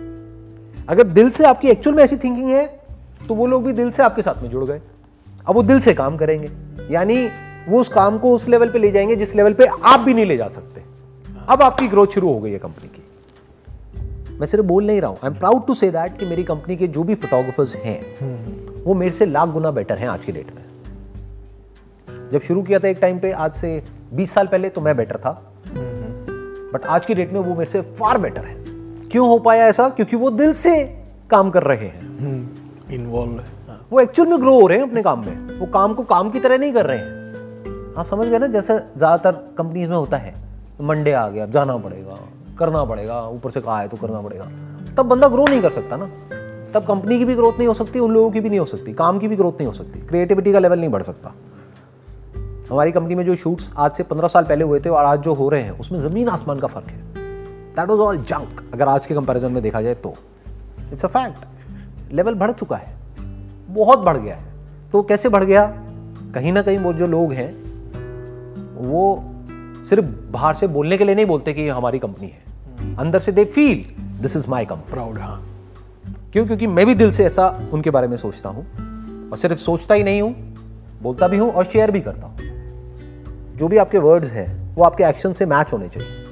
[0.89, 2.67] अगर दिल से आपकी एक्चुअल में ऐसी थिंकिंग है
[3.29, 4.81] तो वो लोग भी दिल से आपके साथ में जुड़ गए।
[5.47, 6.49] अब वो दिल से काम करेंगे।
[6.95, 7.27] यानी
[7.69, 10.27] वो उस काम को उस लेवल पे ले जाएँगे जिस लेवल पे आप भी नहीं
[10.27, 10.83] ले जा सकते।
[11.49, 13.03] अब आपकी ग्रोथ शुरू हो गई है कंपनी की।
[14.39, 16.77] मैं सिर्फ़ बोल नहीं रहा हूँ। I am proud to say that कि मेरी कंपनी
[16.77, 20.47] के जो भी फोटोग्राफर्स हैं, वो मेरे से लाख गुना बेटर हैं आज की डेट
[20.55, 20.65] में।
[22.31, 23.83] जब शुरू किया था एक टाइम पे, आज से
[24.15, 25.53] 20 साल पहले तो मैं बेटर था।
[26.75, 28.66] बट आज की डेट में वो मेरे से फार बेटर है।
[29.17, 29.89] क्यों हो पाया ऐसा?
[29.89, 30.73] क्योंकि वो दिल से
[31.31, 35.03] काम कर रहे हैं। इन्वॉल्व है। हाँ, वो एक्चुअल में ग्रो हो रहे हैं अपने
[35.03, 38.39] काम में। वो काम को काम की तरह नहीं कर रहे हैं। आप समझ गए
[38.39, 38.47] ना?
[38.47, 40.35] जैसे ज़्यादातर कंपनीज़ में होता है
[40.83, 42.19] मंडे आ गया जाना पड़ेगा
[42.59, 44.51] करना पड़ेगा ऊपर से कहा है तो करना पड़ेगा।
[44.97, 46.11] तब बंदा ग्रो नहीं कर सकता ना।
[46.75, 48.93] तब कंपनी की भी ग्रोथ नहीं हो सकती उन लोगों की भी नहीं हो सकती
[48.95, 51.35] काम की भी ग्रोथ नहीं हो सकती। क्रिएटिविटी का लेवल नहीं बढ़ सकता।
[52.71, 55.35] हमारी कंपनी में जो शूट्स आज से पंद्रह साल पहले हुए थे और आज जो
[55.35, 57.16] हो रहे हैं उसमें ज़मीन आसमान का फ़र्क है।
[57.77, 60.15] दैट वॉज़ ऑल जंक अगर आज के कंपैरिजन में देखा जाए तो।
[60.93, 62.95] इट्स अ फैक्ट लेवल बढ़ चुका है।
[63.71, 64.45] बहुत बढ़ गया है।
[64.93, 65.67] तो कैसे बढ़ गया?
[66.35, 67.51] कहीं ना कहीं वो जो लोग हैं
[68.89, 69.25] वो
[69.85, 73.33] सिर्फ़ बाहर से बोलने के लिए नहीं बोलते कि ये हमारी कंपनी है। अंदर से
[73.33, 73.85] they feel
[74.23, 75.47] this is my come proud हाँ।
[76.33, 76.47] क्यों?
[76.47, 78.67] क्योंकि मैं भी दिल से ऐसा उनके बारे में सोचता हूँ।
[79.31, 80.33] और सिर्फ़ सोचता ही नहीं हूँ
[81.03, 82.37] बोलता भी हूँ और शेयर भी करता हूँ।
[83.57, 86.26] जो भी आपके वर्ड्स हैं वो आपके एक्शन से मैच होने चाहिए।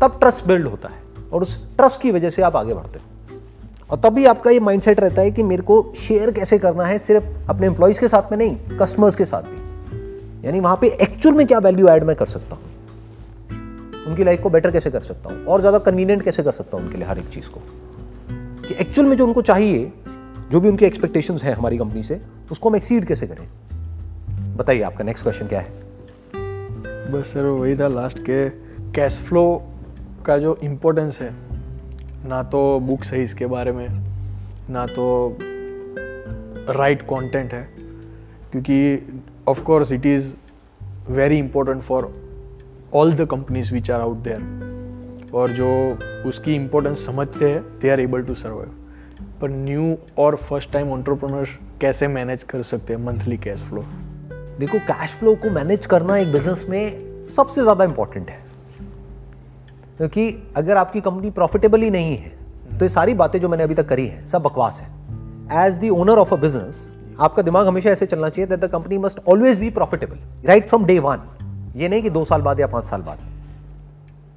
[0.00, 3.04] तब ट्रस्ट बिल्ड होता है और उस ट्रस्ट की वजह से आप आगे बढ़ते हो।
[3.90, 7.24] और तभी आपका ये माइंडसेट रहता है कि मेरे को शेयर कैसे करना है, सिर्फ़
[7.50, 11.46] अपने एम्प्लॉयज़ के साथ में नहीं कस्टमर्स के साथ भी। यानी वहाँ पे एक्चुअल में
[11.46, 12.62] क्या वैल्यू ऐड मैं कर सकता हूँ?
[14.06, 15.44] उनकी लाइफ को बेटर कैसे कर सकता हूँ?
[15.44, 17.60] और ज़्यादा कन्वीनियंट कैसे कर सकता हूँ उनके लिए हर एक चीज़ को?
[18.68, 19.92] कि एक्चुअल में जो उनको चाहिए,
[20.50, 22.20] जो भी उनकी एक्सपेक्टेशंस हैं हमारी कंपनी से,
[22.50, 23.48] उसको हम एक्सीड कैसे करें?
[24.56, 25.72] बताइए, आपका नेक्स्ट क्वेश्चन क्या है?
[27.12, 28.48] बस सर, वही था लास्ट के
[28.92, 29.62] कैश फ्लो
[30.28, 31.30] का जो इम्पोर्टेंस है,
[32.28, 33.88] ना तो बुक्स है इसके बारे में,
[34.70, 35.36] ना तो
[36.70, 37.62] राइट कंटेंट है,
[38.52, 40.32] क्योंकि of course it is
[41.10, 42.12] very important for
[42.94, 45.68] all the companies which are out there और जो
[46.26, 48.74] उसकी इम्पोर्टेंस समझते हैं they are able to survive
[49.40, 53.84] पर न्यू और फ़र्स्ट टाइम ऑन्टरप्रनर कैसे मैनेज कर सकते हैं मंथली कैश फ्लो
[54.58, 58.47] देखो कैश फ्लो को मैनेज करना एक बिज़नेस में सबसे ज़्यादा इंपॉर्टेंट है।
[59.98, 62.28] क्योंकि अगर आपकी कंपनी प्रॉफिटेबल ही नहीं है
[62.70, 65.88] तो ये सारी बातें जो मैंने अभी तक करी है सब बकवास है। As the
[65.90, 69.58] owner of a business आपका दिमाग हमेशा ऐसे चलना चाहिए that the company must always
[69.60, 71.22] be profitable right from day one
[71.76, 73.18] ये नहीं कि दो साल बाद या पाँच साल बाद।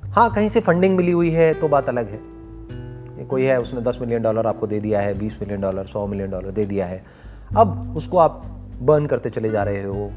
[0.07, 3.97] हाँ कहीं से फंडिंग मिली हुई है तो बात अलग है। कोई है उसने दस
[4.01, 7.03] मिलियन डॉलर आपको दे दिया है बीस मिलियन डॉलर सौ मिलियन डॉलर दे दिया है।
[7.57, 8.41] अब उसको आप
[8.81, 10.09] बर्न करते चले जा रहे हो।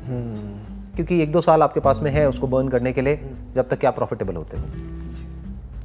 [0.97, 3.79] क्योंकि एक दो साल आपके पास में है उसको बर्न करने के लिए जब तक
[3.79, 4.65] कि आप प्रॉफिटेबल होते हो।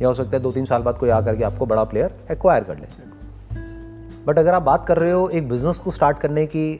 [0.02, 2.64] या हो सकता है दो तीन साल बाद कोई आकर के आपको बड़ा प्लेयर एक्वायर
[2.64, 2.88] कर ले।
[4.26, 6.74] बट अगर आप बात कर रहे हो एक बिज़नेस को स्टार्ट करने की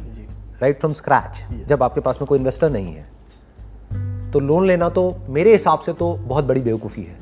[0.62, 5.04] राइट फ्रॉम स्क्रैच जब आपके पास में कोई इन्वेस्टर नहीं है तो लोन लेना तो
[5.30, 7.18] मेरे हिसाब से तो बहुत बड़ी बेवकूफ़ी है।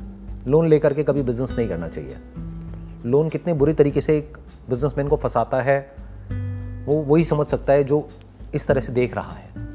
[0.48, 2.16] लोन लेकर के कभी बिज़नेस नहीं करना चाहिए।
[3.06, 4.36] लोन कितने बुरी तरीके से एक
[4.70, 5.78] बिजनेसमैन को फंसाता है
[6.86, 8.08] वो वही समझ सकता है जो
[8.54, 9.66] इस तरह से देख रहा है।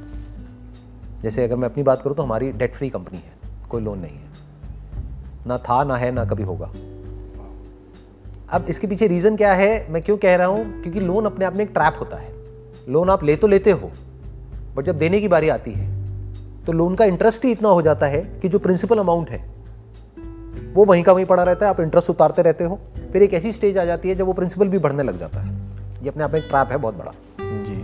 [1.22, 4.16] जैसे अगर मैं अपनी बात करूँ तो हमारी डेट फ्री कंपनी है कोई लोन नहीं
[4.16, 4.33] है।
[5.48, 6.72] ना था ना है ना कभी होगा।
[8.52, 9.92] अब इसके पीछे रीज़न क्या है?
[9.92, 10.82] मैं क्यों कह रहा हूँ?
[10.82, 12.32] क्योंकि लोन अपने आप में एक ट्रैप होता है।
[12.90, 13.92] लोन आप ले तो लेते हो
[14.76, 15.92] बट जब देने की बारी आती है
[16.66, 19.44] तो लोन का इंटरेस्ट ही इतना हो जाता है कि जो प्रिंसिपल अमाउंट है
[20.74, 22.80] वो वहीं का वहीं पड़ा रहता है। आप इंटरेस्ट उतारते रहते हो
[23.14, 25.52] फिर एक ऐसी स्टेज आ जाती है जब वो प्रिंसिपल भी बढ़ने लग जाता है।
[26.04, 27.76] ये अपने आप में एक ट्रैप है बहुत बड़ा। जी।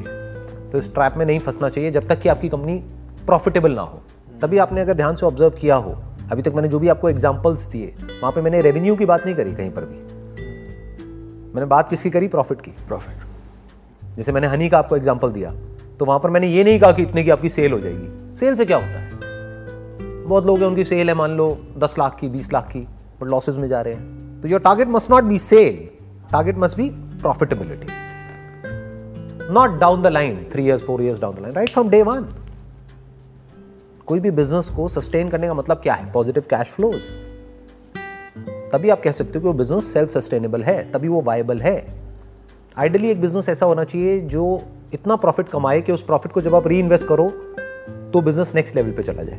[0.72, 2.78] तो इस ट्रैप में नहीं फंसना चाहिए जब तक कि आपकी कंपनी
[3.26, 4.02] प्रॉफिटेबल ना हो।
[4.42, 5.96] तभी आपने अगर ध्यान से ऑब्ज़र्व किया हो
[6.32, 9.36] अभी तक मैंने जो भी आपको एग्जाम्पल्स दिए वहाँ पे मैंने रेवेन्यू की बात नहीं
[9.36, 9.98] करी कहीं पर भी।
[11.50, 12.28] मैंने बात किसकी करी?
[12.28, 15.54] प्रॉफिट की। प्रॉफिट जैसे मैंने हनी का आपको एग्ज़ाम्पल दिया
[16.00, 18.56] तो वहाँ पर मैंने ये नहीं कहा कि इतने की आपकी सेल हो जाएगी। सेल
[18.56, 19.10] से क्या होता है?
[20.28, 22.80] बहुत लोग हैं उनकी सेल है मान लो दस लाख की बीस लाख की
[23.22, 25.88] बट लॉसेज में जा रहे हैं। तो your target must not be sale
[26.32, 26.90] target must be
[27.22, 27.88] profitability
[29.54, 32.26] not down the line three years four years down the line right from day one
[34.10, 36.12] कोई भी बिज़नेस को सस्टेन करने का मतलब क्या है?
[36.12, 37.02] पॉजिटिव कैश फ्लोज
[38.72, 41.86] तभी आप कह सकते हो कि वो बिज़नेस सेल्फ सस्टेनेबल है, तभी वो वायबल है।
[42.78, 44.62] आइडली एक बिज़नेस ऐसा होना चाहिए जो
[44.94, 47.30] इतना प्रॉफिट कमाए कि उस प्रॉफिट को जब आप री इन्वेस्ट करो
[48.14, 49.38] तो बिज़नेस नेक्स्ट लेवल पे चला जाए।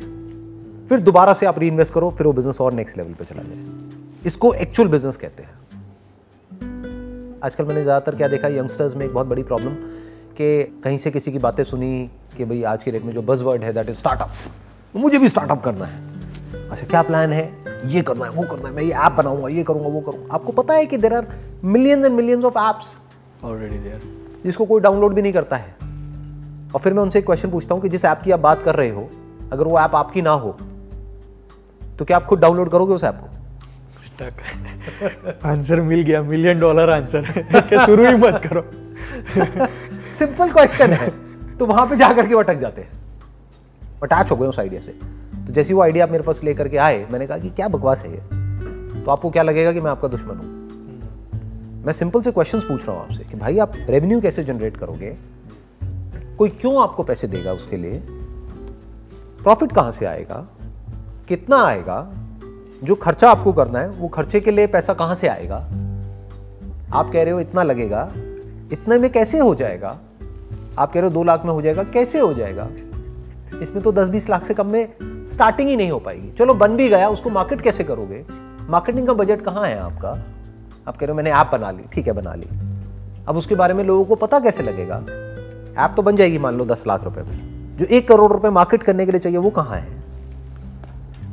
[0.89, 3.43] फिर दोबारा से आप री इन्वेस्ट करो, फिर वो बिज़नेस और नेक्स्ट लेवल पे चला
[3.43, 5.53] जाए। इसको एक्चुअल बिज़नेस कहते हैं।
[7.43, 9.73] आजकल मैंने ज़्यादातर क्या देखा यंगस्टर्स में एक बहुत बड़ी प्रॉब्लम
[10.37, 12.09] कि कहीं से किसी की बातें सुनी
[12.41, 14.29] कि भाई आज के डेट में जो बज वर्ड है दैट इज़ स्टार्टअप
[14.95, 17.43] मुझे भी स्टार्टअप करना है। अच्छा क्या प्लान है?
[17.85, 20.51] ये करना है वो करना है मैं ये ऐप बनाऊँगा ये करूँगा वो करूँगा। आपको
[20.51, 21.27] पता है कि there are
[21.63, 22.97] millions and millions of apps
[23.43, 24.01] already there
[24.43, 25.75] जिसको कोई डाउनलोड भी नहीं करता है।
[26.73, 28.75] और फिर मैं उनसे एक क्वेश्चन पूछता हूँ कि जिस ऐप की आप बात कर
[28.75, 29.09] रहे हो
[29.51, 30.57] अगर वो ऐप आपकी ना हो
[31.99, 33.27] तो क्या आप खुद डाउनलोड करोगे उस ऐप को?
[35.49, 37.23] आंसर मिल गया मिलियन डॉलर आंसर
[37.85, 38.61] शुरू ही मत करो।
[40.19, 41.09] सिंपल क्वेश्चन है।
[41.61, 42.91] तो वहाँ पे जाकर के अटक जाते हैं।
[44.03, 44.91] अटैच हो गए उस आइडिया से।
[45.47, 48.03] तो जैसे वो आइडिया आप मेरे पास लेकर के आए मैंने कहा कि क्या बकवास
[48.03, 48.19] है ये?
[49.01, 50.45] तो आपको क्या लगेगा कि मैं आपका दुश्मन हूँ?
[51.85, 55.17] मैं सिंपल से क्वेश्चंस पूछ रहा हूँ आपसे कि भाई आप रेवेन्यू कैसे जनरेट करोगे?
[56.37, 58.03] कोई क्यों आपको पैसे देगा उसके लिए?
[59.43, 60.47] प्रॉफिट कहाँ से आएगा?
[61.27, 62.13] कितना आएगा?
[62.83, 65.57] जो खर्चा आपको करना है वो खर्चे के लिए पैसा कहाँ से आएगा?
[66.93, 68.11] आप कह रहे हो इतना लगेगा।
[68.71, 69.99] इतने में कैसे हो जाएगा?
[70.79, 72.69] आप कह रहे हो दो लाख में हो जाएगा, कैसे हो जाएगा?
[73.61, 76.75] इसमें तो दस बीस लाख से कम में स्टार्टिंग ही नहीं हो पाएगी। चलो, बन
[76.75, 78.25] भी गया, उसको मार्केट कैसे करोगे?
[78.69, 80.09] मार्केटिंग का बजट कहाँ है आपका?
[80.87, 82.47] आप कह रहे हो मैंने ऐप बना ली, ठीक है, बना ली।
[83.27, 84.95] अब उसके बारे में लोगों को पता कैसे लगेगा?
[85.85, 88.83] ऐप तो बन जाएगी, मान लो, दस लाख रुपए में। जो एक करोड़ रुपए मार्केट
[88.83, 90.03] करने के लिए चाहिए, वो कहाँ है?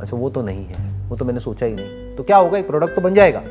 [0.01, 2.67] अच्छा वो तो नहीं है, वो तो मैंने सोचा ही नहीं। तो क्या होगा, एक
[2.67, 3.43] प्रोडक्ट तो बन जाएगा।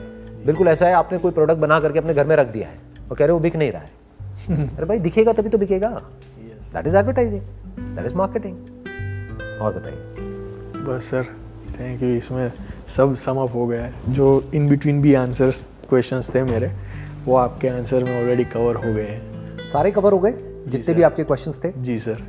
[0.46, 2.80] बिल्कुल ऐसा है, आपने कोई प्रोडक्ट बना करके अपने घर में रख दिया है,
[3.12, 4.07] और कह रहे हो बिक नहीं रहा है।
[4.50, 5.90] अरे भाई दिखेगा तभी तो बिकेगा।
[6.74, 7.42] That is advertising
[7.96, 8.56] that is marketing
[9.62, 9.98] और बताइए।
[10.86, 11.24] बस सर
[11.80, 12.52] थैंक यू इसमें
[12.88, 16.72] सब सम अप हो गया है। जो इन बिटवीन भी आंसर्स क्वेश्चंस थे मेरे
[17.26, 20.32] वो आपके आंसर में ऑलरेडी कवर हो गए हैं। सारे कवर हो गए?
[20.68, 21.72] जितने भी आपके क्वेश्चंस थे?
[21.78, 22.24] जी सर।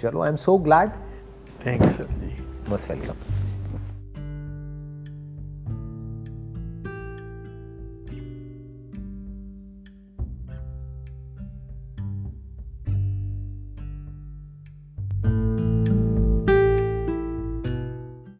[0.00, 0.90] चलो I am so glad
[1.66, 2.36] thank you sir ji
[2.68, 3.35] most welcome